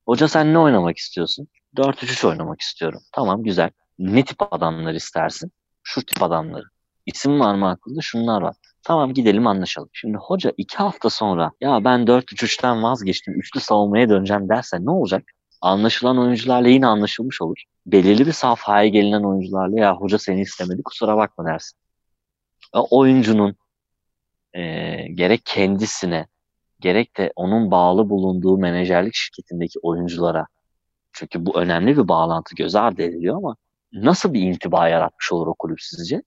[0.07, 1.49] Hoca sen ne oynamak istiyorsun?
[1.77, 3.01] 4-3-3 oynamak istiyorum.
[3.13, 3.71] Tamam güzel.
[3.99, 5.53] Ne tip adamlar istersin?
[5.83, 6.65] Şu tip adamları.
[7.07, 8.01] İsim var mı aklında?
[8.03, 8.57] Şunlar var.
[8.83, 9.89] Tamam gidelim anlaşalım.
[9.93, 13.35] Şimdi hoca iki hafta sonra ya ben 4-3-3'ten vazgeçtim.
[13.35, 15.23] Üçlü savunmaya döneceğim derse ne olacak?
[15.61, 17.63] Anlaşılan oyuncularla yine anlaşılmış olur.
[17.87, 21.79] Belirli bir safhaya gelinen oyuncularla ya hoca seni istemedi kusura bakma dersin.
[22.73, 23.57] O oyuncunun
[24.53, 24.63] e,
[25.15, 26.27] gerek kendisine
[26.81, 30.47] gerek de onun bağlı bulunduğu menajerlik şirketindeki oyunculara
[31.13, 33.57] çünkü bu önemli bir bağlantı göz ardı ediliyor ama
[33.95, 36.23] nasıl bir intiba yaratmış olur o kulüp sizce?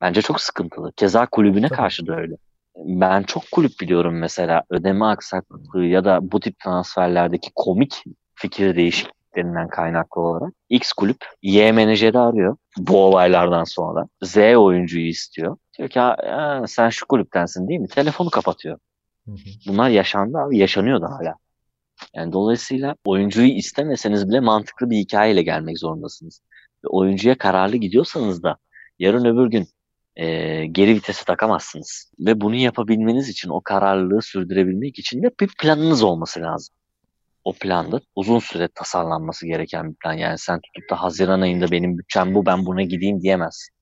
[0.00, 0.92] Bence çok sıkıntılı.
[0.92, 2.34] Keza kulübüne karşı da öyle.
[2.76, 8.04] Ben çok kulüp biliyorum mesela ödeme aksaklığı ya da bu tip transferlerdeki komik
[8.34, 14.08] fikir değişikliklerinden kaynaklı olarak X kulüp Y menajeri arıyor bu olaylardan sonra.
[14.22, 15.56] Z oyuncuyu istiyor.
[15.78, 16.00] Diyor ki
[16.66, 17.88] sen şu kulüptensin değil mi?
[17.88, 18.78] Telefonu kapatıyor.
[19.66, 20.58] Bunlar yaşandı abi.
[20.58, 21.34] Yaşanıyor da hala.
[22.14, 26.40] Yani dolayısıyla oyuncuyu istemeseniz bile mantıklı bir hikayeyle gelmek zorundasınız.
[26.88, 28.56] Oyuncuya kararlı gidiyorsanız da
[28.98, 29.68] yarın öbür gün
[30.16, 32.12] e, geri vitesi takamazsınız.
[32.18, 36.74] Ve bunu yapabilmeniz için, o kararlılığı sürdürebilmek için de bir planınız olması lazım.
[37.44, 40.12] O planda uzun süre tasarlanması gereken bir plan.
[40.12, 43.76] Yani sen tutup da Haziran ayında benim bütçem bu ben buna gideyim diyemezsin.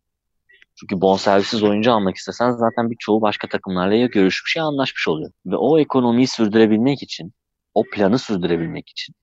[0.77, 5.31] Çünkü bonservisiz oyuncu almak istesen zaten birçoğu başka takımlarla ya görüşmüş ya anlaşmış oluyor.
[5.47, 7.33] Ve o ekonomiyi sürdürebilmek için,
[7.75, 9.15] o planı sürdürebilmek için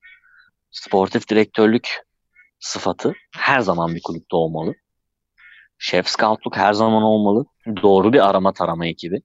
[0.72, 2.02] sportif direktörlük
[2.62, 4.74] sıfatı her zaman bir kulüpte olmalı.
[5.78, 7.45] Şef scoutluk her zaman olmalı.
[7.82, 9.21] Doğru bir arama tarama ekibi.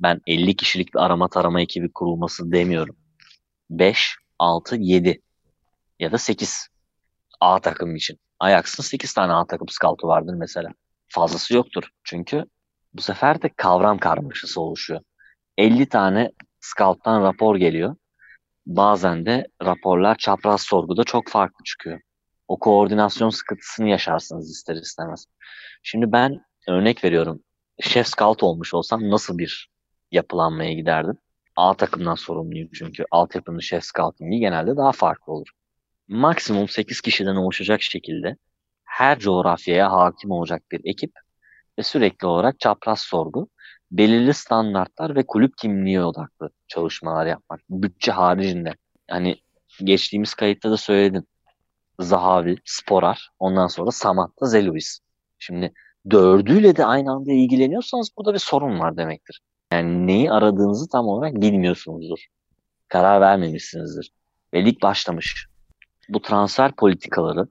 [0.00, 2.96] Ben 50 kişilik bir arama tarama ekibi kurulması demiyorum.
[3.70, 5.22] 5, 6, 7
[5.98, 6.68] ya da 8
[7.40, 8.18] A takım için.
[8.40, 10.68] Ajax'ın 8 tane A takım scoutu vardır mesela.
[11.08, 11.84] Fazlası yoktur.
[12.04, 12.44] Çünkü
[12.94, 15.00] bu sefer de kavram karmaşası oluşuyor.
[15.58, 17.96] 50 tane scout'tan rapor geliyor.
[18.66, 22.00] Bazen de raporlar çapraz sorguda çok farklı çıkıyor.
[22.48, 25.26] O koordinasyon sıkıntısını yaşarsınız ister istemez.
[25.82, 27.42] Şimdi ben örnek veriyorum.
[27.80, 29.70] Şef scout olmuş olsam nasıl bir
[30.12, 31.18] yapılanmaya giderdim?
[31.56, 33.04] A takımdan sorumluyum çünkü.
[33.10, 35.48] Altyapının şef scouting'i genelde daha farklı olur.
[36.08, 38.36] Maksimum 8 kişiden oluşacak şekilde
[38.84, 41.12] her coğrafyaya hakim olacak bir ekip
[41.78, 43.48] ve sürekli olarak çapraz sorgu,
[43.90, 47.60] belirli standartlar ve kulüp kimliği odaklı çalışmalar yapmak.
[47.70, 48.74] Bütçe haricinde.
[49.10, 49.36] Hani
[49.84, 51.24] geçtiğimiz kayıtta da söyledim.
[51.98, 54.98] Zahavi, Sporar, ondan sonra Samatta, Zeluis.
[55.38, 55.72] Şimdi
[56.10, 59.40] dördüyle de aynı anda ilgileniyorsanız burada bir sorun var demektir.
[59.72, 62.18] Yani neyi aradığınızı tam olarak bilmiyorsunuzdur.
[62.88, 64.12] Karar vermemişsinizdir.
[64.54, 65.46] Ve lig başlamış.
[66.08, 67.48] Bu transfer politikaları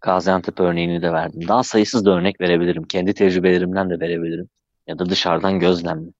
[0.00, 1.48] Gaziantep örneğini de verdim.
[1.48, 2.84] Daha sayısız da örnek verebilirim.
[2.84, 4.48] Kendi tecrübelerimden de verebilirim.
[4.86, 6.10] Ya da dışarıdan gözlemle.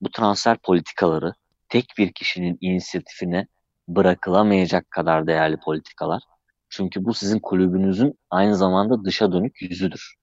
[0.00, 1.32] Bu transfer politikaları
[1.68, 3.46] tek bir kişinin inisiyatifine
[3.88, 6.22] bırakılamayacak kadar değerli politikalar.
[6.70, 10.14] Çünkü bu sizin kulübünüzün aynı zamanda dışa dönük yüzüdür.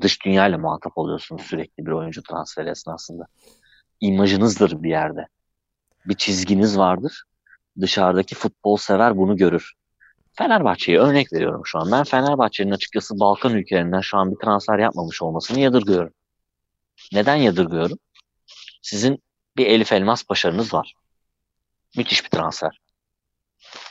[0.00, 3.26] Dış dünyayla muhatap oluyorsunuz sürekli bir oyuncu transferi esnasında.
[4.00, 5.26] İmajınızdır bir yerde.
[6.06, 7.22] Bir çizginiz vardır.
[7.80, 9.72] Dışarıdaki futbol sever bunu görür.
[10.32, 11.92] Fenerbahçe'ye örnek veriyorum şu an.
[11.92, 16.12] Ben Fenerbahçe'nin açıkçası Balkan ülkelerinden şu an bir transfer yapmamış olmasını yadırgıyorum.
[17.12, 17.98] Neden yadırgıyorum?
[18.82, 19.22] Sizin
[19.56, 20.94] bir Elif Elmas başarınız var.
[21.96, 22.80] Müthiş bir transfer.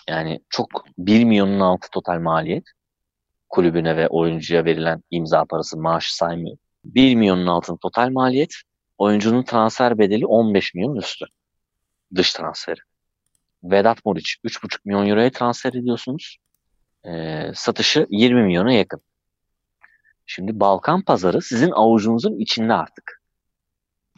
[0.10, 2.64] Yani çok 1 milyonun altı total maliyet.
[3.50, 6.58] Kulübüne ve oyuncuya verilen imza parası maaş saymıyor.
[6.86, 8.54] 1 milyonun altın total maliyet.
[8.98, 11.26] Oyuncunun transfer bedeli 15 milyon üstü.
[12.16, 12.80] Dış transferi.
[13.64, 16.38] Vedat Muriç 3,5 milyon euroya transfer ediyorsunuz.
[17.04, 19.02] E, satışı 20 milyona yakın.
[20.26, 23.22] Şimdi Balkan pazarı sizin avucunuzun içinde artık.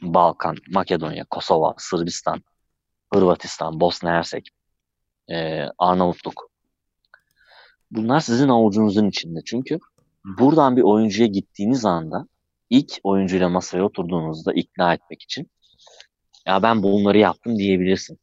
[0.02, 2.43] Balkan, Makedonya, Kosova, Sırbistan,
[3.13, 4.49] Hırvatistan, Bosna Hersek,
[5.31, 6.49] e, Arnavutluk.
[7.91, 9.39] Bunlar sizin avucunuzun içinde.
[9.45, 9.79] Çünkü
[10.25, 12.27] buradan bir oyuncuya gittiğiniz anda
[12.69, 15.49] ilk oyuncuyla masaya oturduğunuzda ikna etmek için
[16.47, 18.19] ya ben bunları yaptım diyebilirsin.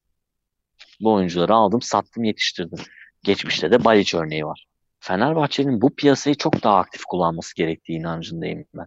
[1.00, 2.78] Bu oyuncuları aldım, sattım, yetiştirdim.
[3.22, 4.66] Geçmişte de Balic örneği var.
[5.00, 8.86] Fenerbahçe'nin bu piyasayı çok daha aktif kullanması gerektiği inancındayım ben.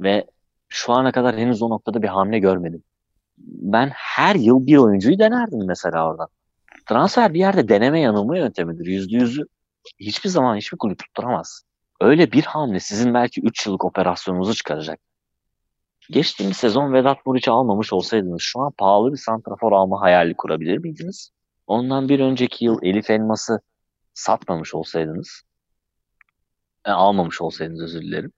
[0.00, 0.26] Ve
[0.68, 2.82] şu ana kadar henüz o noktada bir hamle görmedim.
[3.38, 6.28] Ben her yıl bir oyuncuyu denerdim mesela oradan.
[6.86, 8.86] Transfer bir yerde deneme yanılma yöntemidir.
[8.86, 9.44] Yüzde yüzü
[10.00, 11.62] hiçbir zaman hiçbir kulüp tutturamaz.
[12.00, 15.00] Öyle bir hamle sizin belki 3 yıllık operasyonunuzu çıkaracak.
[16.10, 21.30] Geçtiğimiz sezon Vedat Muriç'i almamış olsaydınız şu an pahalı bir santrafor alma hayali kurabilir miydiniz?
[21.66, 23.60] Ondan bir önceki yıl Elif Elmas'ı
[24.14, 25.42] satmamış olsaydınız,
[26.84, 28.32] e, almamış olsaydınız özür dilerim.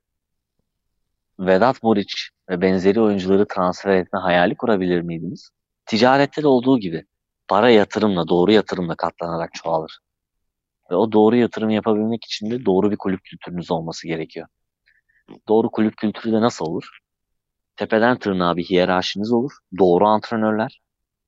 [1.38, 5.50] Vedat Muriç ve benzeri oyuncuları transfer etme hayali kurabilir miydiniz?
[5.86, 7.04] Ticarette de olduğu gibi
[7.48, 9.98] para yatırımla, doğru yatırımla katlanarak çoğalır.
[10.90, 14.46] Ve o doğru yatırım yapabilmek için de doğru bir kulüp kültürünüz olması gerekiyor.
[15.48, 16.98] Doğru kulüp kültürü de nasıl olur?
[17.76, 19.52] Tepeden tırnağa bir hiyerarşiniz olur.
[19.78, 20.80] Doğru antrenörler,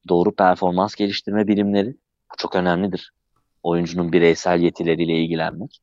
[0.08, 1.88] doğru performans geliştirme birimleri.
[2.32, 3.12] Bu çok önemlidir.
[3.62, 5.80] Oyuncunun bireysel yetileriyle ilgilenmek.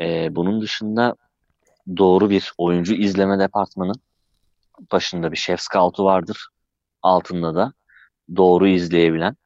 [0.00, 1.16] Ee, bunun dışında
[1.96, 3.92] doğru bir oyuncu izleme departmanı.
[4.92, 6.48] Başında bir şef scout'u vardır.
[7.02, 7.72] Altında da
[8.36, 9.36] doğru izleyebilen,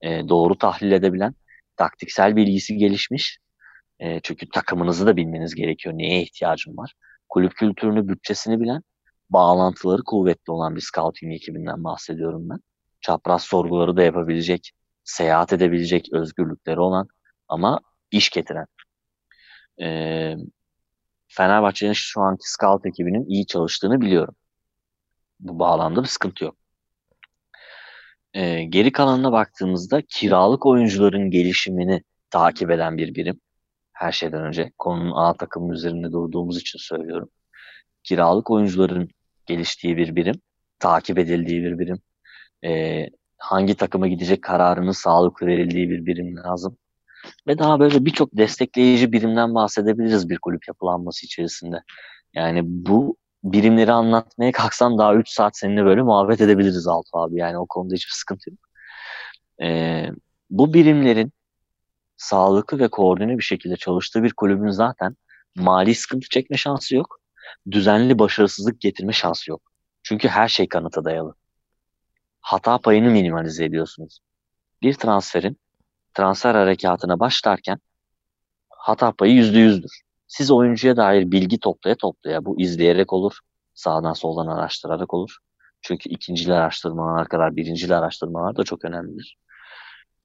[0.00, 1.34] e, doğru tahlil edebilen,
[1.76, 3.38] taktiksel bilgisi gelişmiş.
[3.98, 5.94] E, çünkü takımınızı da bilmeniz gerekiyor.
[5.98, 6.92] Neye ihtiyacım var?
[7.28, 8.82] Kulüp kültürünü, bütçesini bilen,
[9.30, 12.58] bağlantıları kuvvetli olan bir scouting ekibinden bahsediyorum ben.
[13.00, 14.72] Çapraz sorguları da yapabilecek,
[15.04, 17.08] seyahat edebilecek özgürlükleri olan
[17.48, 18.66] ama iş getiren.
[19.80, 20.36] E,
[21.28, 24.34] Fenerbahçe'nin şu anki scout ekibinin iyi çalıştığını biliyorum.
[25.40, 26.57] Bu bağlamda bir sıkıntı yok.
[28.34, 33.40] E, geri kalanına baktığımızda kiralık oyuncuların gelişimini takip eden bir birim.
[33.92, 37.30] Her şeyden önce konunun A takımı üzerinde durduğumuz için söylüyorum.
[38.04, 39.08] Kiralık oyuncuların
[39.46, 40.34] geliştiği bir birim,
[40.78, 41.98] takip edildiği bir birim.
[42.64, 43.04] E,
[43.38, 46.76] hangi takıma gidecek kararının sağlıklı verildiği bir birim lazım.
[47.46, 51.82] Ve daha böyle birçok destekleyici birimden bahsedebiliriz bir kulüp yapılanması içerisinde.
[52.34, 57.36] Yani bu birimleri anlatmaya kalksam daha 3 saat seninle böyle muhabbet edebiliriz Altu abi.
[57.36, 58.58] Yani o konuda hiçbir sıkıntı yok.
[59.62, 60.10] Ee,
[60.50, 61.32] bu birimlerin
[62.16, 65.16] sağlıklı ve koordine bir şekilde çalıştığı bir kulübün zaten
[65.56, 67.18] mali sıkıntı çekme şansı yok.
[67.70, 69.62] Düzenli başarısızlık getirme şansı yok.
[70.02, 71.34] Çünkü her şey kanıta dayalı.
[72.40, 74.18] Hata payını minimalize ediyorsunuz.
[74.82, 75.58] Bir transferin
[76.14, 77.78] transfer harekatına başlarken
[78.70, 80.07] hata payı %100'dür.
[80.28, 83.38] Siz oyuncuya dair bilgi toplaya toplaya bu izleyerek olur,
[83.74, 85.36] sağdan soldan araştırarak olur.
[85.82, 89.38] Çünkü ikincili araştırmalar kadar birincili araştırmalar da çok önemlidir.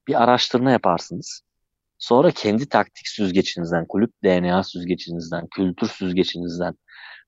[0.08, 1.42] Bir araştırma yaparsınız.
[1.98, 6.74] Sonra kendi taktik süzgeçinizden, kulüp DNA süzgeçinizden, kültür süzgeçinizden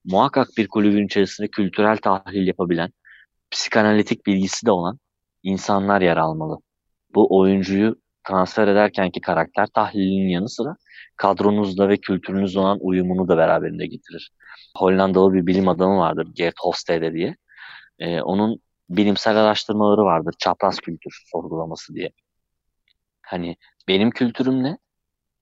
[0.05, 2.93] muhakkak bir kulübün içerisinde kültürel tahlil yapabilen,
[3.51, 4.99] psikanalitik bilgisi de olan
[5.43, 6.59] insanlar yer almalı.
[7.15, 7.97] Bu oyuncuyu
[8.29, 10.77] transfer ederkenki karakter tahlilinin yanı sıra
[11.17, 14.33] kadronuzda ve kültürünüzle olan uyumunu da beraberinde getirir.
[14.77, 17.37] Hollandalı bir bilim adamı vardır Gert Hofstede diye.
[17.99, 18.61] Ee, onun
[18.91, 20.35] bilimsel araştırmaları vardır.
[20.39, 22.11] Çapraz kültür sorgulaması diye.
[23.23, 23.57] Hani
[23.89, 24.79] benim kültürüm ne?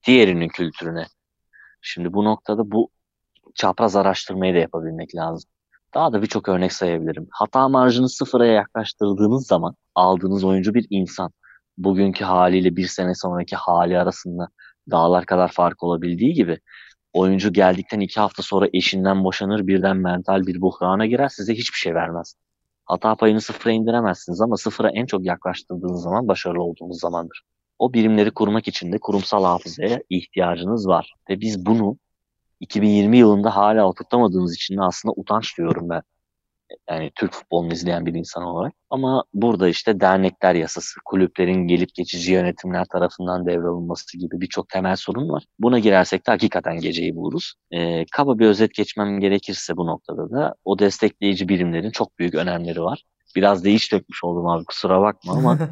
[0.07, 1.05] Diğerinin kültürüne.
[1.81, 2.89] Şimdi bu noktada bu
[3.55, 5.49] çapraz araştırmayı da yapabilmek lazım.
[5.93, 7.27] Daha da birçok örnek sayabilirim.
[7.31, 11.31] Hata marjını sıfıra yaklaştırdığınız zaman aldığınız oyuncu bir insan.
[11.77, 14.47] Bugünkü haliyle bir sene sonraki hali arasında
[14.91, 16.59] dağlar kadar fark olabildiği gibi
[17.13, 21.95] oyuncu geldikten iki hafta sonra eşinden boşanır birden mental bir buhrana girer size hiçbir şey
[21.95, 22.35] vermez.
[22.85, 27.41] Hata payını sıfıra indiremezsiniz ama sıfıra en çok yaklaştırdığınız zaman başarılı olduğunuz zamandır.
[27.79, 31.13] O birimleri kurmak için de kurumsal hafızaya ihtiyacınız var.
[31.29, 31.97] Ve biz bunu
[32.59, 36.01] 2020 yılında hala oturtamadığımız için de aslında utanç duyuyorum ben.
[36.89, 38.73] Yani Türk futbolunu izleyen bir insan olarak.
[38.89, 45.29] Ama burada işte dernekler yasası, kulüplerin gelip geçici yönetimler tarafından devralınması gibi birçok temel sorun
[45.29, 45.43] var.
[45.59, 47.53] Buna girersek de hakikaten geceyi buluruz.
[47.71, 52.81] Ee, kaba bir özet geçmem gerekirse bu noktada da o destekleyici birimlerin çok büyük önemleri
[52.81, 53.03] var.
[53.35, 55.57] Biraz değiş dökmüş oldum abi kusura bakma ama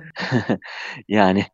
[1.07, 1.45] yani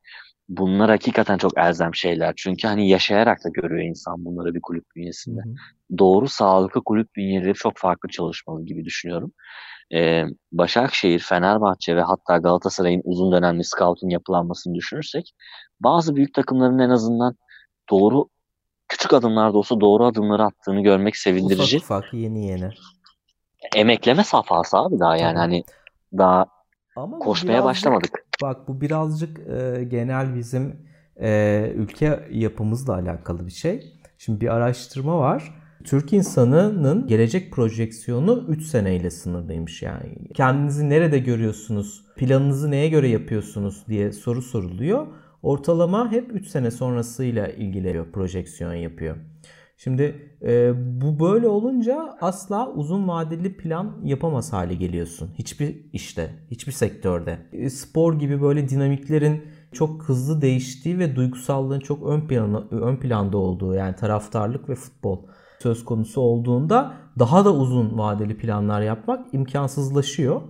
[0.49, 2.33] bunlar hakikaten çok elzem şeyler.
[2.37, 5.41] Çünkü hani yaşayarak da görüyor insan bunları bir kulüp bünyesinde.
[5.41, 5.53] Hı.
[5.97, 9.31] Doğru sağlıklı kulüp bünyeleri çok farklı çalışmalı gibi düşünüyorum.
[9.93, 15.33] Ee, Başakşehir, Fenerbahçe ve hatta Galatasaray'ın uzun dönemli scouting yapılanmasını düşünürsek
[15.79, 17.35] bazı büyük takımların en azından
[17.89, 18.29] doğru
[18.87, 21.77] küçük adımlar da olsa doğru adımları attığını görmek sevindirici.
[21.77, 22.69] Ufak ufak yeni yeni.
[23.75, 25.63] Emekleme safhası abi daha yani hani
[26.17, 26.45] daha
[26.95, 28.28] ama koşmaya başlamadık.
[28.41, 30.75] Bak bu birazcık e, genel bizim
[31.21, 33.93] e, ülke yapımızla alakalı bir şey.
[34.17, 35.53] Şimdi bir araştırma var.
[35.83, 40.27] Türk insanının gelecek projeksiyonu 3 seneyle sınırlıymış yani.
[40.33, 42.05] Kendinizi nerede görüyorsunuz?
[42.15, 45.07] Planınızı neye göre yapıyorsunuz diye soru soruluyor.
[45.43, 49.15] Ortalama hep 3 sene sonrasıyla ilgili projeksiyon yapıyor.
[49.83, 55.29] Şimdi e, bu böyle olunca asla uzun vadeli plan yapamaz hale geliyorsun.
[55.37, 57.39] Hiçbir işte, hiçbir sektörde.
[57.51, 63.37] E, spor gibi böyle dinamiklerin çok hızlı değiştiği ve duygusallığın çok ön planda, ön planda
[63.37, 65.19] olduğu yani taraftarlık ve futbol
[65.59, 70.41] söz konusu olduğunda daha da uzun vadeli planlar yapmak imkansızlaşıyor.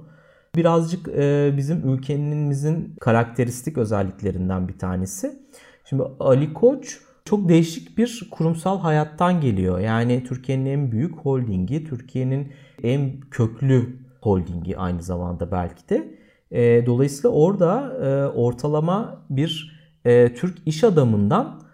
[0.55, 5.39] Birazcık e, bizim ülkemizin karakteristik özelliklerinden bir tanesi.
[5.85, 9.79] Şimdi Ali Koç çok değişik bir kurumsal hayattan geliyor.
[9.79, 12.53] Yani Türkiye'nin en büyük holdingi, Türkiye'nin
[12.83, 16.19] en köklü holdingi aynı zamanda belki de.
[16.51, 21.69] E, dolayısıyla orada e, ortalama bir e, Türk iş adamından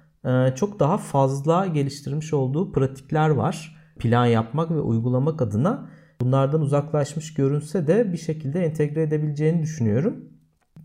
[0.55, 3.75] çok daha fazla geliştirmiş olduğu pratikler var.
[3.99, 5.89] Plan yapmak ve uygulamak adına
[6.21, 10.29] bunlardan uzaklaşmış görünse de bir şekilde entegre edebileceğini düşünüyorum.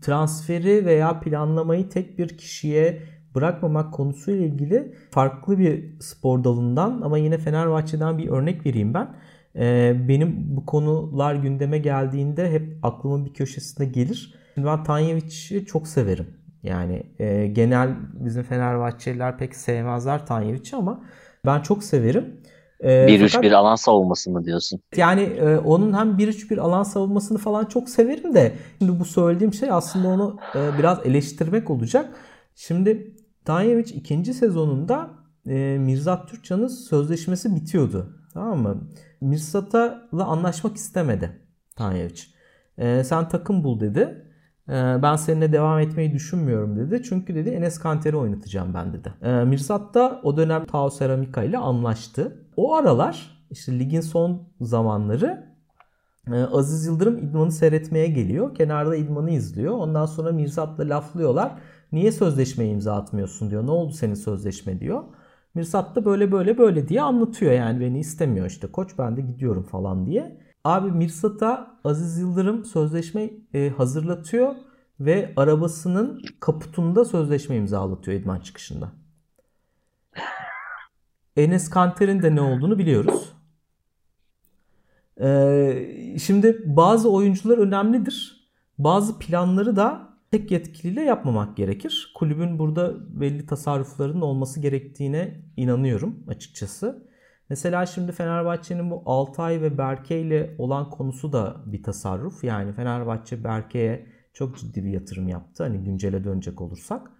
[0.01, 3.01] Transferi veya planlamayı tek bir kişiye
[3.35, 9.15] bırakmamak konusuyla ilgili farklı bir spor dalından ama yine Fenerbahçe'den bir örnek vereyim ben.
[9.55, 14.35] Ee, benim bu konular gündeme geldiğinde hep aklımın bir köşesinde gelir.
[14.57, 16.27] Ben Tanyevic'i çok severim.
[16.63, 21.03] Yani e, genel bizim Fenerbahçeliler pek sevmezler Tanyevic'i ama
[21.45, 22.41] ben çok severim.
[22.79, 24.79] E, 1-3-1 alan savunması mı diyorsun?
[24.95, 29.71] Yani e, onun hem 1-3-1 alan savunmasını falan çok severim de şimdi bu söylediğim şey
[29.71, 32.09] aslında onu e, biraz eleştirmek olacak.
[32.55, 35.09] Şimdi Tanyevic ikinci sezonunda
[35.47, 38.17] e, Mirzat Türkçan'ın sözleşmesi bitiyordu.
[38.33, 38.87] Tamam mı?
[39.21, 41.41] Mirsat'la anlaşmak istemedi
[41.75, 42.21] Tanyevic.
[42.77, 44.25] E, sen takım bul dedi.
[44.69, 44.73] E,
[45.03, 47.03] ben seninle devam etmeyi düşünmüyorum dedi.
[47.03, 49.13] Çünkü dedi Enes Kanter'i oynatacağım ben dedi.
[49.21, 52.45] E, Mirsat da o dönem Tao Seramika ile anlaştı.
[52.55, 55.51] O aralar işte ligin son zamanları
[56.27, 58.55] e, Aziz Yıldırım İdman'ı seyretmeye geliyor.
[58.55, 59.73] Kenarda İdman'ı izliyor.
[59.73, 61.51] Ondan sonra Mirsat'la laflıyorlar.
[61.91, 63.67] Niye sözleşme imza atmıyorsun diyor.
[63.67, 65.03] Ne oldu senin sözleşme diyor.
[65.55, 69.63] Mirsat da böyle böyle böyle diye anlatıyor yani beni istemiyor işte koç ben de gidiyorum
[69.63, 70.41] falan diye.
[70.63, 74.55] Abi Mirsat'a Aziz Yıldırım sözleşme e, hazırlatıyor
[74.99, 78.91] ve arabasının kaputunda sözleşme imzalatıyor idman çıkışında.
[81.37, 83.33] Enes Kanter'in de ne olduğunu biliyoruz.
[85.21, 88.47] Ee, şimdi bazı oyuncular önemlidir.
[88.77, 92.11] Bazı planları da tek yetkiliyle yapmamak gerekir.
[92.15, 97.07] Kulübün burada belli tasarruflarının olması gerektiğine inanıyorum açıkçası.
[97.49, 102.43] Mesela şimdi Fenerbahçe'nin bu Altay ve Berke ile olan konusu da bir tasarruf.
[102.43, 105.63] Yani Fenerbahçe Berke'ye çok ciddi bir yatırım yaptı.
[105.63, 107.11] Hani güncele dönecek olursak.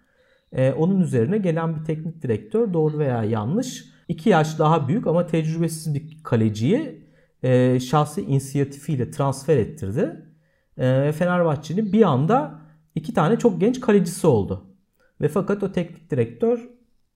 [0.51, 5.27] Ee, onun üzerine gelen bir teknik direktör doğru veya yanlış 2 yaş daha büyük ama
[5.27, 7.07] tecrübesiz bir kaleciyi
[7.43, 10.25] e, şahsi inisiyatifiyle transfer ettirdi.
[10.77, 12.60] E, Fenerbahçe'nin bir anda
[12.95, 14.63] iki tane çok genç kalecisi oldu.
[15.21, 16.69] Ve fakat o teknik direktör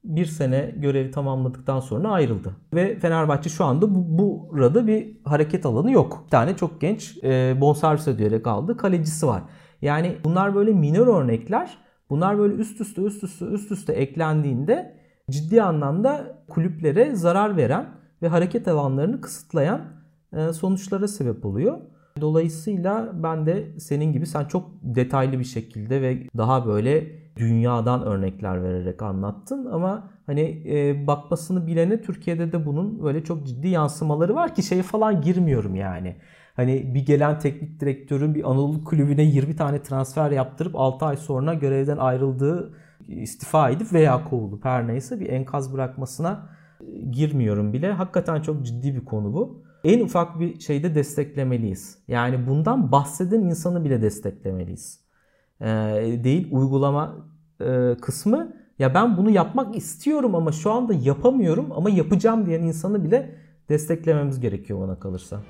[0.04, 2.56] bir sene görevi tamamladıktan sonra ayrıldı.
[2.74, 6.24] Ve Fenerbahçe şu anda bu, burada bir hareket alanı yok.
[6.26, 9.44] Bir tane çok genç e, bonservis ödeyerek aldı kalecisi var.
[9.82, 11.78] Yani bunlar böyle minor örnekler.
[12.10, 15.00] Bunlar böyle üst üste üst üste üst üste eklendiğinde
[15.30, 17.90] ciddi anlamda kulüplere zarar veren
[18.22, 19.82] ve hareket alanlarını kısıtlayan
[20.34, 21.78] e, sonuçlara sebep oluyor.
[22.22, 27.08] Dolayısıyla ben de senin gibi sen çok detaylı bir şekilde ve daha böyle
[27.38, 33.68] dünyadan örnekler vererek anlattın ama hani e, bakmasını bilene Türkiye'de de bunun böyle çok ciddi
[33.68, 36.16] yansımaları var ki şeye falan girmiyorum yani.
[36.56, 41.54] Hani bir gelen teknik direktörün bir Anadolu kulübüne 20 tane transfer yaptırıp 6 ay sonra
[41.54, 42.74] görevden ayrıldığı
[43.08, 46.50] istifa edip veya kovulup her neyse bir enkaz bırakmasına
[47.12, 47.92] girmiyorum bile.
[47.92, 49.65] Hakikaten çok ciddi bir konu bu.
[49.86, 51.98] En ufak bir şeyde desteklemeliyiz.
[52.08, 55.00] Yani bundan bahseden insanı bile desteklemeliyiz.
[55.62, 55.66] Ee,
[56.24, 57.16] değil uygulama
[57.62, 63.04] e, kısmı ya ben bunu yapmak istiyorum ama şu anda yapamıyorum ama yapacağım diyen insanı
[63.04, 63.36] bile
[63.70, 65.42] desteklememiz gerekiyor bana kalırsa.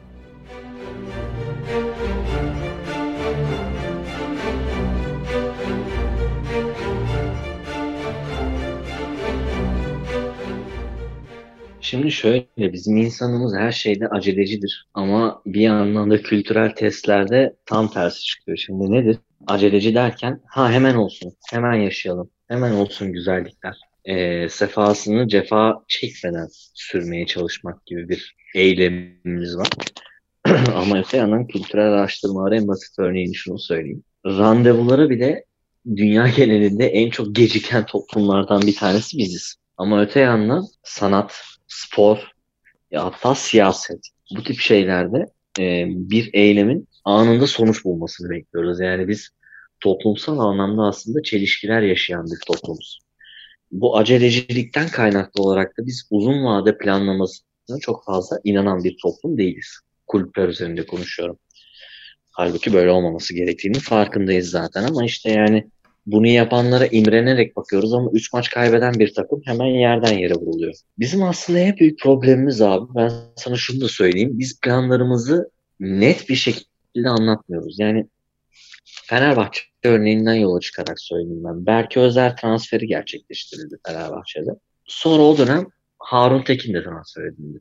[11.96, 18.24] Şimdi şöyle bizim insanımız her şeyde acelecidir ama bir yandan da kültürel testlerde tam tersi
[18.24, 18.58] çıkıyor.
[18.58, 19.18] Şimdi nedir?
[19.48, 23.78] Aceleci derken ha hemen olsun, hemen yaşayalım, hemen olsun güzellikler.
[24.06, 29.70] E, sefasını cefa çekmeden sürmeye çalışmak gibi bir eylemimiz var.
[30.76, 34.04] ama öte yandan kültürel araştırmaları en basit örneğini şunu söyleyeyim.
[34.26, 35.46] Randevuları bile
[35.96, 39.56] dünya genelinde en çok geciken toplumlardan bir tanesi biziz.
[39.78, 42.32] Ama öte yandan sanat, spor,
[42.92, 44.00] ya hatta siyaset
[44.38, 45.26] bu tip şeylerde
[45.60, 48.80] e, bir eylemin anında sonuç bulmasını bekliyoruz.
[48.80, 49.30] Yani biz
[49.80, 53.00] toplumsal anlamda aslında çelişkiler yaşayan bir toplumuz.
[53.72, 59.80] Bu acelecilikten kaynaklı olarak da biz uzun vade planlamasına çok fazla inanan bir toplum değiliz.
[60.08, 61.38] Kulüpler üzerinde konuşuyorum.
[62.32, 65.70] Halbuki böyle olmaması gerektiğini farkındayız zaten ama işte yani
[66.06, 70.74] bunu yapanlara imrenerek bakıyoruz ama 3 maç kaybeden bir takım hemen yerden yere vuruluyor.
[71.00, 74.32] Bizim aslında en büyük problemimiz abi ben sana şunu da söyleyeyim.
[74.34, 75.50] Biz planlarımızı
[75.80, 77.80] net bir şekilde anlatmıyoruz.
[77.80, 78.08] Yani
[78.86, 81.66] Fenerbahçe örneğinden yola çıkarak söyleyeyim ben.
[81.66, 84.52] Berke Özer transferi gerçekleştirildi Fenerbahçe'de.
[84.86, 85.66] Sonra o dönem
[86.00, 87.60] Harun Tekin de transfer edildi.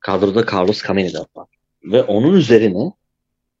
[0.00, 1.48] Kadroda Carlos Kameni de var.
[1.84, 2.92] Ve onun üzerine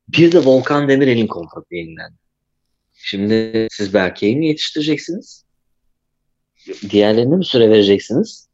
[0.08, 2.14] bir de Volkan Demirel'in kontratı yenilendi.
[3.02, 5.44] Şimdi siz Berke'yi mi yetiştireceksiniz?
[6.90, 8.48] Diğerlerine mi süre vereceksiniz?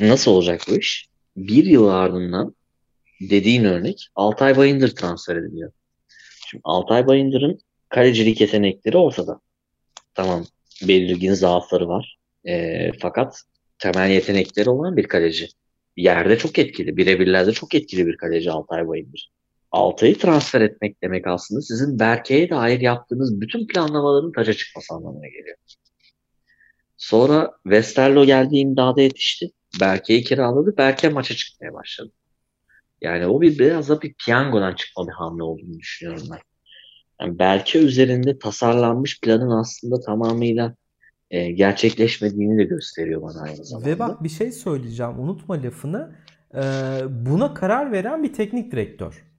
[0.00, 1.08] Nasıl olacak bu iş?
[1.36, 2.54] Bir yıl ardından
[3.20, 5.72] dediğin örnek Altay Bayındır transfer ediliyor.
[6.46, 9.40] Şimdi Altay Bayındır'ın kalecilik yetenekleri ortada.
[10.14, 10.46] Tamam
[10.82, 12.18] belirgin zaafları var.
[12.46, 13.42] E, fakat
[13.78, 15.48] temel yetenekleri olan bir kaleci.
[15.96, 16.96] Yerde çok etkili.
[16.96, 19.30] Birebirlerde çok etkili bir kaleci Altay Bayındır.
[19.74, 25.56] Altay'ı transfer etmek demek aslında sizin Berke'ye dair yaptığınız bütün planlamaların taca çıkması anlamına geliyor.
[26.96, 29.50] Sonra Westerlo geldi imdada yetişti.
[29.80, 30.76] Berke'yi kiraladı.
[30.76, 32.12] Berke maça çıkmaya başladı.
[33.00, 36.38] Yani o bir biraz da bir piyangodan çıkma bir hamle olduğunu düşünüyorum ben.
[37.20, 40.74] Yani Berke üzerinde tasarlanmış planın aslında tamamıyla
[41.30, 43.90] e, gerçekleşmediğini de gösteriyor bana aynı zamanda.
[43.90, 46.16] Ve bak bir şey söyleyeceğim unutma lafını.
[46.54, 46.60] Ee,
[47.10, 49.33] buna karar veren bir teknik direktör.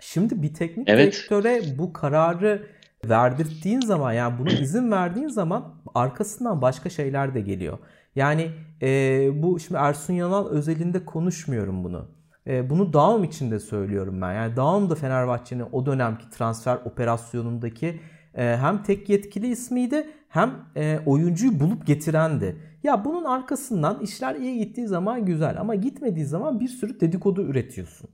[0.00, 1.12] Şimdi bir teknik evet.
[1.12, 2.66] direktöre bu kararı
[3.08, 7.78] verdirttiğin zaman yani buna izin verdiğin zaman arkasından başka şeyler de geliyor.
[8.14, 8.50] Yani
[8.82, 12.08] e, bu şimdi Ersun Yanal özelinde konuşmuyorum bunu.
[12.46, 14.32] E, bunu Daum için de söylüyorum ben.
[14.32, 18.00] Yani Daum da Fenerbahçe'nin o dönemki transfer operasyonundaki
[18.34, 22.56] e, hem tek yetkili ismiydi hem e, oyuncuyu bulup getirendi.
[22.82, 28.10] Ya bunun arkasından işler iyi gittiği zaman güzel ama gitmediği zaman bir sürü dedikodu üretiyorsun.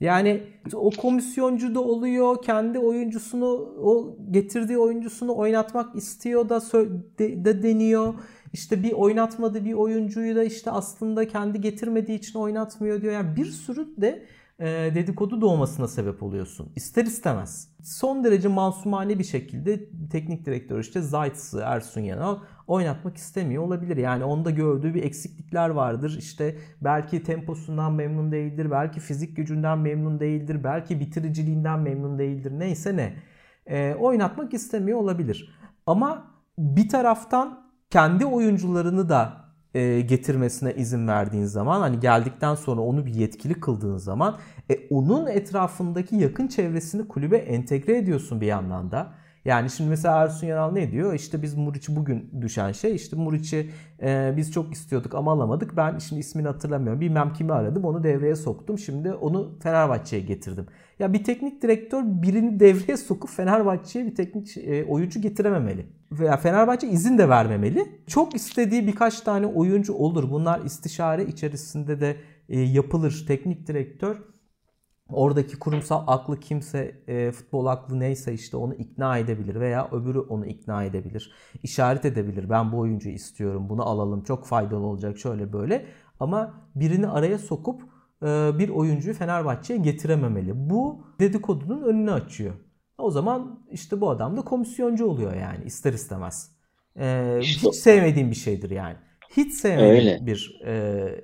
[0.00, 0.42] Yani
[0.74, 2.42] o komisyoncu da oluyor.
[2.42, 3.46] Kendi oyuncusunu
[3.82, 6.60] o getirdiği oyuncusunu oynatmak istiyor da
[7.18, 8.14] de, de deniyor.
[8.52, 13.12] İşte bir oynatmadı bir oyuncuyu da işte aslında kendi getirmediği için oynatmıyor diyor.
[13.12, 14.26] Yani bir sürü de
[14.60, 16.72] dedikodu doğmasına sebep oluyorsun.
[16.76, 17.68] İster istemez.
[17.82, 19.80] Son derece masumane bir şekilde
[20.10, 23.96] teknik direktör işte Zayt'sı Ersun Yanal oynatmak istemiyor olabilir.
[23.96, 26.16] Yani onda gördüğü bir eksiklikler vardır.
[26.18, 32.52] İşte belki temposundan memnun değildir, belki fizik gücünden memnun değildir, belki bitiriciliğinden memnun değildir.
[32.58, 33.16] Neyse ne.
[33.66, 35.58] E, oynatmak istemiyor olabilir.
[35.86, 36.24] Ama
[36.58, 39.45] bir taraftan kendi oyuncularını da
[39.76, 44.38] e, getirmesine izin verdiğin zaman hani geldikten sonra onu bir yetkili kıldığın zaman
[44.70, 49.12] e, onun etrafındaki yakın çevresini kulübe entegre ediyorsun bir yandan da.
[49.44, 51.14] Yani şimdi mesela Ersun Yanal ne diyor?
[51.14, 53.70] İşte biz Muriç'i bugün düşen şey işte Muriç'i
[54.02, 55.76] e, biz çok istiyorduk ama alamadık.
[55.76, 57.00] Ben şimdi ismini hatırlamıyorum.
[57.00, 58.78] Bilmem kimi aradım onu devreye soktum.
[58.78, 60.66] Şimdi onu Fenerbahçe'ye getirdim.
[60.98, 65.86] Ya bir teknik direktör birini devreye sokup Fenerbahçe'ye bir teknik e, oyuncu getirememeli.
[66.12, 68.02] Veya Fenerbahçe izin de vermemeli.
[68.06, 70.30] Çok istediği birkaç tane oyuncu olur.
[70.30, 72.16] Bunlar istişare içerisinde de
[72.48, 73.24] e, yapılır.
[73.28, 74.16] Teknik direktör
[75.08, 80.46] oradaki kurumsal aklı kimse e, futbol aklı neyse işte onu ikna edebilir veya öbürü onu
[80.46, 81.32] ikna edebilir.
[81.62, 82.50] İşaret edebilir.
[82.50, 83.68] Ben bu oyuncuyu istiyorum.
[83.68, 84.22] Bunu alalım.
[84.24, 85.86] Çok faydalı olacak şöyle böyle.
[86.20, 87.95] Ama birini araya sokup
[88.58, 90.52] bir oyuncuyu Fenerbahçe'ye getirememeli.
[90.54, 92.54] Bu dedikodunun önünü açıyor.
[92.98, 96.56] O zaman işte bu adam da komisyoncu oluyor yani ister istemez.
[96.96, 98.96] E, işte, hiç sevmediğim bir şeydir yani.
[99.36, 100.26] Hiç sevmediğim öyle.
[100.26, 100.72] bir e,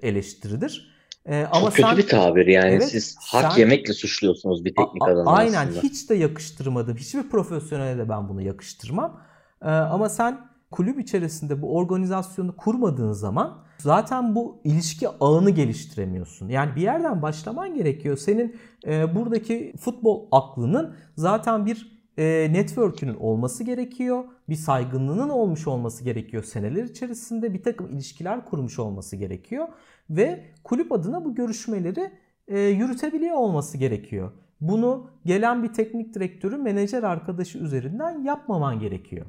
[0.02, 0.92] eleştiridir.
[1.26, 4.74] Ee, ama Çok kötü sen, bir tabir yani evet, siz hak sen, yemekle suçluyorsunuz bir
[4.74, 5.82] teknik adamı Aynen aslında.
[5.82, 6.96] hiç de yakıştırmadım.
[6.96, 9.20] Hiçbir profesyonele de ben bunu yakıştırmam.
[9.62, 10.40] Ee, ama sen
[10.70, 16.48] kulüp içerisinde bu organizasyonu kurmadığın zaman zaten bu ilişki ağını geliştiremiyorsun.
[16.48, 18.16] Yani bir yerden başlaman gerekiyor.
[18.16, 18.56] Senin
[18.86, 24.24] e, buradaki futbol aklının zaten bir e, network'ünün olması gerekiyor.
[24.48, 27.54] Bir saygınlığının olmuş olması gerekiyor seneler içerisinde.
[27.54, 29.68] Bir takım ilişkiler kurmuş olması gerekiyor
[30.10, 32.10] ve kulüp adına bu görüşmeleri
[32.48, 34.32] e, yürütebiliyor olması gerekiyor.
[34.60, 39.26] Bunu gelen bir teknik direktörü menajer arkadaşı üzerinden yapmaman gerekiyor.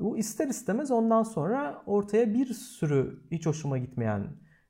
[0.00, 4.26] Bu ister istemez ondan sonra ortaya bir sürü hiç hoşuma gitmeyen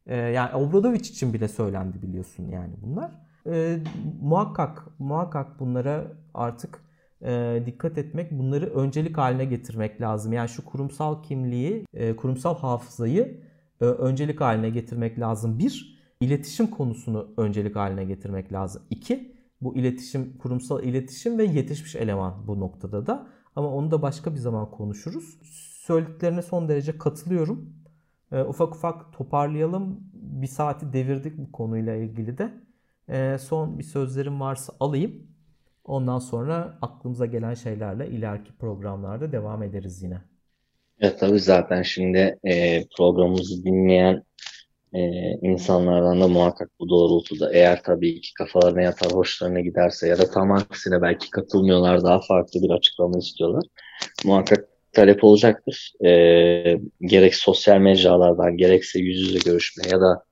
[0.07, 3.11] e, yani Obradovic için bile söylendi biliyorsun yani bunlar.
[3.47, 3.79] E,
[4.23, 6.81] muhakkak muhakkak bunlara artık
[7.23, 10.33] e, dikkat etmek, bunları öncelik haline getirmek lazım.
[10.33, 13.41] Yani şu kurumsal kimliği, e, kurumsal hafızayı
[13.81, 15.59] e, öncelik haline getirmek lazım.
[15.59, 18.83] Bir, iletişim konusunu öncelik haline getirmek lazım.
[18.91, 23.27] İki, bu iletişim, kurumsal iletişim ve yetişmiş eleman bu noktada da.
[23.57, 25.39] Ama onu da başka bir zaman konuşuruz.
[25.87, 27.75] Söylediklerine son derece katılıyorum.
[28.33, 30.01] E, ufak ufak toparlayalım.
[30.13, 32.55] Bir saati devirdik bu konuyla ilgili de.
[33.09, 35.27] E, son bir sözlerim varsa alayım.
[35.85, 40.23] Ondan sonra aklımıza gelen şeylerle ileriki programlarda devam ederiz yine.
[41.01, 44.23] Evet tabii zaten şimdi e, programımızı dinleyen
[44.95, 45.01] e,
[45.43, 50.53] insanlardan da muhakkak bu doğrultuda eğer tabii ki kafalarına yatar hoşlarına giderse ya da tam
[50.53, 53.65] aksine belki katılmıyorlar daha farklı bir açıklama istiyorlar.
[54.25, 55.93] Muhakkak talep olacaktır.
[56.05, 56.11] E,
[57.01, 60.25] gerek sosyal mecralardan gerekse yüz yüze görüşme ya da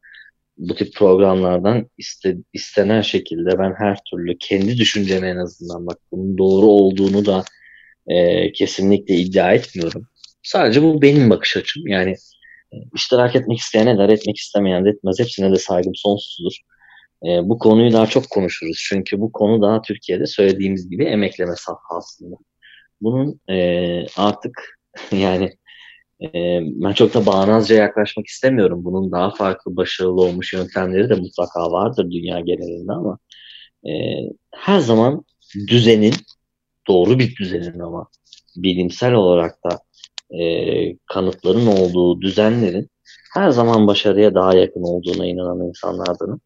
[0.59, 6.39] bu tip programlardan iste, istenen şekilde ben her türlü kendi düşüncemi en azından bak bunun
[6.39, 7.45] doğru olduğunu da
[8.09, 10.03] e, kesinlikle iddia etmiyorum.
[10.43, 11.87] Sadece bu benim bakış açım.
[11.87, 12.15] Yani
[12.95, 15.21] iştirak etmek isteyen eder, etmek istemeyen de etmez.
[15.21, 16.59] Hepsine de saygım sonsuzdur.
[17.27, 18.85] E, bu konuyu daha çok konuşuruz.
[18.89, 22.37] Çünkü bu konu daha Türkiye'de söylediğimiz gibi emekleme sahasında.
[23.01, 24.81] Bunun e, artık
[25.13, 25.51] yani
[26.23, 26.29] e,
[26.63, 28.85] ben çok da bağnazca yaklaşmak istemiyorum.
[28.85, 33.19] Bunun daha farklı başarılı olmuş yöntemleri de mutlaka vardır dünya genelinde ama
[33.89, 33.93] e,
[34.55, 35.25] her zaman
[35.69, 36.15] düzenin,
[36.89, 38.09] doğru bir düzenin ama
[38.57, 39.79] bilimsel olarak da
[40.31, 42.91] e, kanıtların olduğu düzenlerin
[43.35, 46.41] her zaman başarıya daha yakın olduğuna inanan insanlardanım.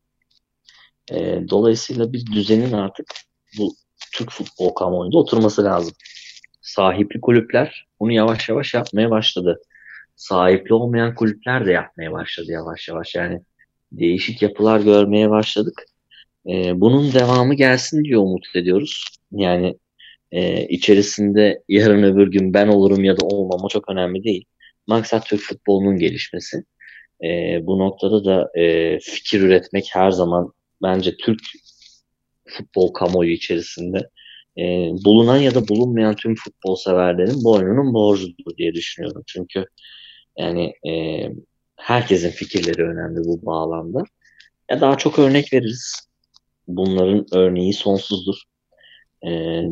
[1.13, 3.07] E, dolayısıyla bir düzenin artık
[3.59, 3.75] bu
[4.15, 5.93] Türk futbol kamuoyunda oturması lazım.
[6.61, 9.61] Sahipli kulüpler bunu yavaş yavaş yapmaya başladı.
[10.17, 13.15] Sahipli olmayan kulüpler de yapmaya başladı yavaş yavaş.
[13.15, 13.41] Yani
[13.93, 15.85] değişik yapılar görmeye başladık.
[16.49, 19.05] E, bunun devamı gelsin diye umut ediyoruz.
[19.33, 19.79] Yani
[20.33, 24.45] e, içerisinde yarın öbür gün ben olurum ya da olmam o çok önemli değil.
[24.87, 26.65] Maksat Türk futbolunun gelişmesi.
[27.25, 30.53] E, bu noktada da e, fikir üretmek her zaman
[30.83, 31.41] bence Türk
[32.49, 33.99] futbol kamuoyu içerisinde
[34.59, 34.63] e,
[35.05, 39.23] bulunan ya da bulunmayan tüm futbol severlerin boynunun borcudur diye düşünüyorum.
[39.27, 39.65] Çünkü
[40.39, 40.93] yani e,
[41.77, 44.05] herkesin fikirleri önemli bu bağlamda.
[44.71, 46.09] Ya daha çok örnek veririz.
[46.69, 48.52] Bunların örneği sonsuzdur.
[49.25, 49.31] E,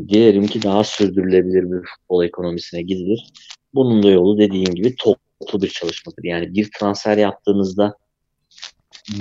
[0.08, 3.26] dilerim ki daha sürdürülebilir bir futbol ekonomisine gidilir.
[3.74, 6.24] Bunun da yolu dediğim gibi toplu bir çalışmadır.
[6.24, 7.96] Yani bir transfer yaptığınızda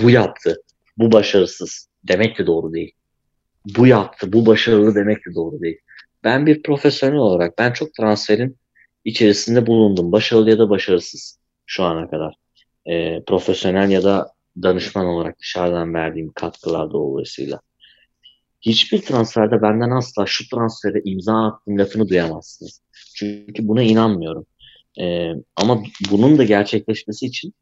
[0.02, 0.62] bu yaptı,
[0.98, 2.92] bu başarısız demek de doğru değil.
[3.76, 5.78] Bu yaptı, bu başarılı demek de doğru değil.
[6.24, 8.56] Ben bir profesyonel olarak ben çok transferin
[9.04, 10.12] içerisinde bulundum.
[10.12, 12.34] Başarılı ya da başarısız şu ana kadar.
[12.86, 17.60] E, profesyonel ya da danışman olarak dışarıdan verdiğim katkılar dolayısıyla
[18.60, 22.80] hiçbir transferde benden asla şu transfere imza attım lafını duyamazsınız.
[23.14, 24.46] Çünkü buna inanmıyorum.
[25.00, 27.54] Ee, ama bunun da gerçekleşmesi için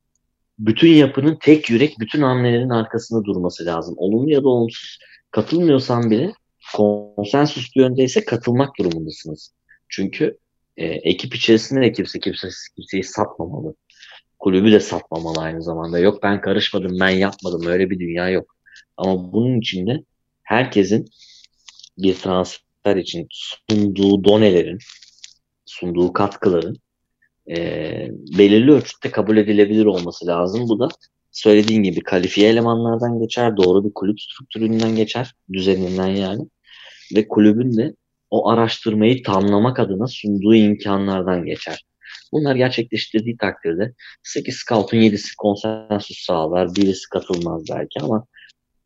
[0.58, 3.94] bütün yapının tek yürek bütün hamlelerin arkasında durması lazım.
[3.98, 4.98] Olumlu ya da olumsuz.
[5.30, 6.32] Katılmıyorsan bile
[6.76, 9.54] konsensüs bir yöndeyse katılmak durumundasınız.
[9.88, 10.38] Çünkü
[10.76, 13.74] e, ekip içerisinde de kimse kimse kimseyi satmamalı.
[14.38, 15.98] Kulübü de satmamalı aynı zamanda.
[15.98, 17.66] Yok ben karışmadım, ben yapmadım.
[17.66, 18.56] Öyle bir dünya yok.
[18.96, 20.02] Ama bunun içinde
[20.48, 21.10] herkesin
[21.98, 23.28] bir transfer için
[23.70, 24.78] sunduğu donelerin,
[25.66, 26.76] sunduğu katkıların
[27.50, 27.56] e,
[28.38, 30.68] belirli ölçütte kabul edilebilir olması lazım.
[30.68, 30.88] Bu da
[31.32, 36.42] söylediğin gibi kalifiye elemanlardan geçer, doğru bir kulüp struktüründen geçer, düzeninden yani.
[37.16, 37.94] Ve kulübün de
[38.30, 41.84] o araştırmayı tamlamak adına sunduğu imkanlardan geçer.
[42.32, 48.26] Bunlar gerçekleştirdiği takdirde 8 scout'un 7'si konsensus sağlar, birisi katılmaz belki ama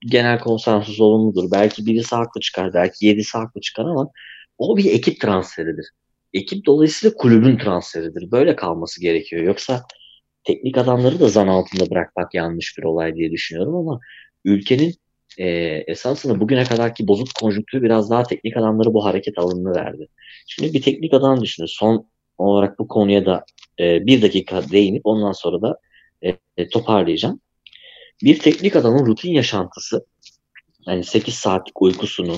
[0.06, 1.50] genel konsensus olumludur.
[1.52, 4.10] Belki birisi haklı çıkar, belki 7'si haklı çıkar ama
[4.58, 5.86] o bir ekip transferidir.
[6.34, 8.30] Ekip dolayısıyla kulübün transferidir.
[8.30, 9.42] Böyle kalması gerekiyor.
[9.42, 9.82] Yoksa
[10.44, 14.00] teknik adamları da zan altında bırakmak yanlış bir olay diye düşünüyorum ama
[14.44, 14.94] ülkenin
[15.38, 15.46] e,
[15.86, 20.08] esasında bugüne kadarki bozuk konjüktürü biraz daha teknik adamları bu hareket alanını verdi.
[20.46, 21.66] Şimdi bir teknik adam düşünün.
[21.66, 22.06] Son
[22.38, 23.44] olarak bu konuya da
[23.80, 25.78] e, bir dakika değinip ondan sonra da
[26.56, 27.40] e, toparlayacağım.
[28.22, 30.06] Bir teknik adamın rutin yaşantısı
[30.86, 32.36] yani 8 saatlik uykusunu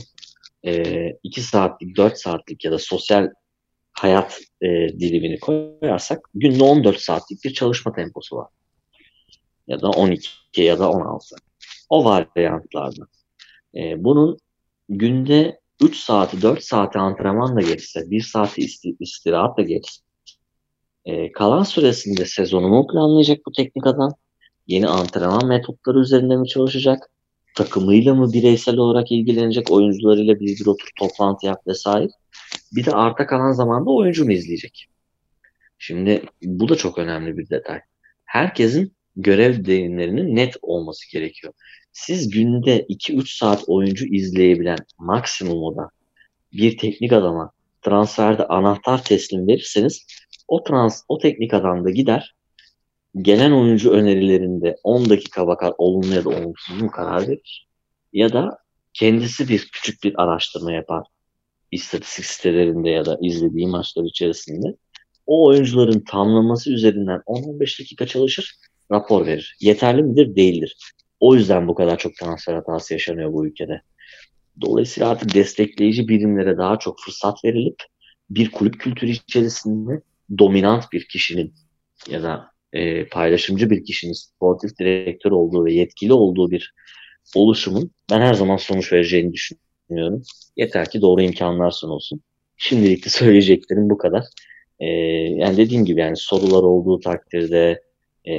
[0.66, 3.30] e, 2 saatlik 4 saatlik ya da sosyal
[3.92, 8.48] hayat e, dilimini koyarsak günde 14 saatlik bir çalışma temposu var.
[9.66, 11.36] Ya da 12 ya da 16.
[11.88, 13.06] O varyantlarda.
[13.74, 14.38] E, bunun
[14.88, 20.02] günde 3 saati 4 saati antrenmanla geçse, 1 saati isti, istirahatla geçse,
[21.04, 24.14] e, kalan süresinde sezonumu planlayacak bu teknik adam,
[24.66, 27.10] yeni antrenman metotları üzerinde mi çalışacak,
[27.56, 32.08] takımıyla mı bireysel olarak ilgilenecek, oyuncularıyla bir otur toplantı yap vesaire.
[32.72, 34.86] Bir de arta kalan zamanda oyuncu mu izleyecek?
[35.78, 37.80] Şimdi bu da çok önemli bir detay.
[38.24, 41.52] Herkesin görev deyimlerinin net olması gerekiyor.
[41.92, 45.90] Siz günde 2-3 saat oyuncu izleyebilen maksimum oda
[46.52, 47.50] bir teknik adama
[47.82, 50.06] transferde anahtar teslim verirseniz
[50.48, 52.34] o trans o teknik adam da gider
[53.22, 57.68] gelen oyuncu önerilerinde 10 dakika bakar olumlu ya da olumsuz mu karar verir
[58.12, 58.58] ya da
[58.92, 61.06] kendisi bir küçük bir araştırma yapar
[61.70, 64.76] istatistik sitelerinde ya da izlediği maçlar içerisinde
[65.26, 68.54] o oyuncuların tamlaması üzerinden 10-15 dakika çalışır
[68.90, 69.56] rapor verir.
[69.60, 70.36] Yeterli midir?
[70.36, 70.76] Değildir.
[71.20, 73.82] O yüzden bu kadar çok transfer hatası yaşanıyor bu ülkede.
[74.60, 77.76] Dolayısıyla artık destekleyici birimlere daha çok fırsat verilip
[78.30, 80.02] bir kulüp kültürü içerisinde
[80.38, 81.54] dominant bir kişinin
[82.08, 86.74] ya da e, paylaşımcı bir kişinin sportif direktör olduğu ve yetkili olduğu bir
[87.34, 90.22] oluşumun ben her zaman sonuç vereceğini düşünüyorum.
[90.56, 92.20] Yeter ki doğru imkanlar sunulsun.
[92.56, 94.24] Şimdilik de söyleyeceklerim bu kadar.
[94.80, 94.86] E,
[95.36, 97.82] yani dediğim gibi yani sorular olduğu takdirde
[98.28, 98.34] e,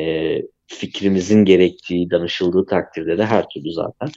[0.67, 4.09] fikrimizin gerektiği, danışıldığı takdirde de her türlü zaten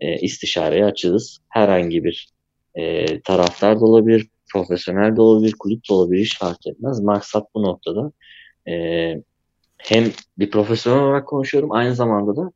[0.00, 1.38] e, istişareye açığız.
[1.48, 2.28] Herhangi bir
[2.74, 7.00] e, taraftar da olabilir, profesyonel de olabilir, kulüp de olabilir hiç fark etmez.
[7.00, 8.12] Maksat bu noktada
[8.68, 8.74] e,
[9.82, 10.04] hem
[10.38, 12.50] bir profesyonel olarak konuşuyorum aynı zamanda da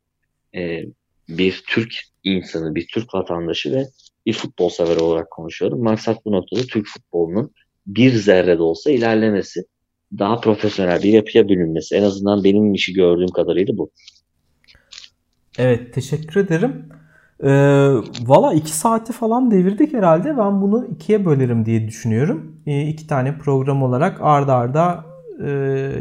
[0.58, 0.82] e,
[1.28, 1.94] bir Türk
[2.24, 3.86] insanı, bir Türk vatandaşı ve
[4.26, 5.82] bir futbol sever olarak konuşuyorum.
[5.82, 7.50] Maksat bu noktada Türk futbolunun
[7.86, 9.64] bir zerre de olsa ilerlemesi
[10.18, 11.94] daha profesyonel bir yapıya bürünmesi.
[11.94, 13.90] En azından benim işi gördüğüm kadarıyla bu.
[15.58, 16.88] Evet teşekkür ederim.
[17.42, 17.48] Ee,
[18.26, 20.38] Valla iki saati falan devirdik herhalde.
[20.38, 22.62] Ben bunu ikiye bölerim diye düşünüyorum.
[22.66, 25.50] Ee, iki tane program olarak ardarda arda e,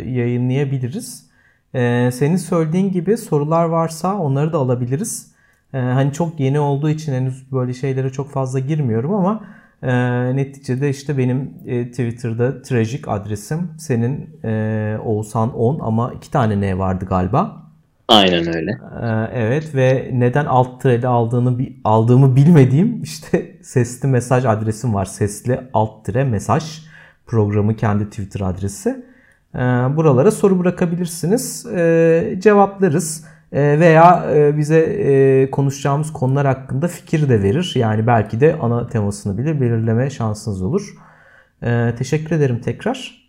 [0.09, 1.33] yayınlayabiliriz.
[1.75, 5.31] Ee, senin söylediğin gibi sorular varsa onları da alabiliriz.
[5.73, 9.43] Ee, hani çok yeni olduğu için henüz böyle şeylere çok fazla girmiyorum ama
[9.83, 9.91] e,
[10.35, 16.77] neticede işte benim e, Twitter'da trajik adresim senin e, Oğuzhan 10 ama iki tane ne
[16.77, 17.63] vardı galiba.
[18.07, 18.71] Aynen öyle.
[19.33, 25.05] Evet ve neden alt tireli aldığını aldığımı bilmediğim işte sesli mesaj adresim var.
[25.05, 26.81] Sesli alt tire mesaj
[27.25, 29.05] programı kendi Twitter adresi.
[29.55, 29.59] Ee,
[29.95, 31.65] buralara soru bırakabilirsiniz.
[31.65, 33.25] Ee, cevaplarız.
[33.53, 37.73] Veya e, bize e, konuşacağımız konular hakkında fikir de verir.
[37.75, 40.95] Yani belki de ana temasını bile belirleme şansınız olur.
[41.97, 43.23] Teşekkür ederim tekrar.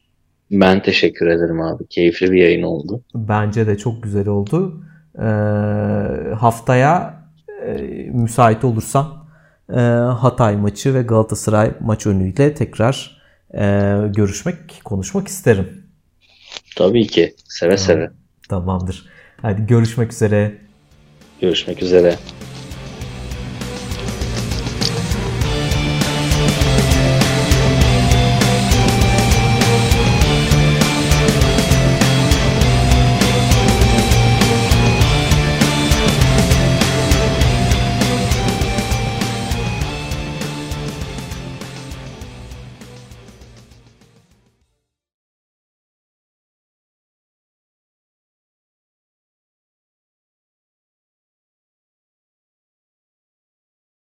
[0.50, 1.86] Ben teşekkür ederim abi.
[1.86, 3.02] Keyifli bir yayın oldu.
[3.14, 4.84] Bence de çok güzel oldu.
[5.18, 5.22] Ee,
[6.34, 7.14] haftaya
[7.66, 7.72] e,
[8.12, 9.06] müsait olursan
[9.70, 9.80] e,
[10.20, 13.24] Hatay maçı ve Galatasaray maç önüyle tekrar
[14.14, 15.84] görüşmek, konuşmak isterim.
[16.76, 17.34] Tabii ki.
[17.48, 17.86] Seve tamam.
[17.86, 18.10] seve.
[18.48, 19.06] Tamamdır.
[19.42, 20.54] Hadi görüşmek üzere.
[21.40, 22.18] Görüşmek üzere.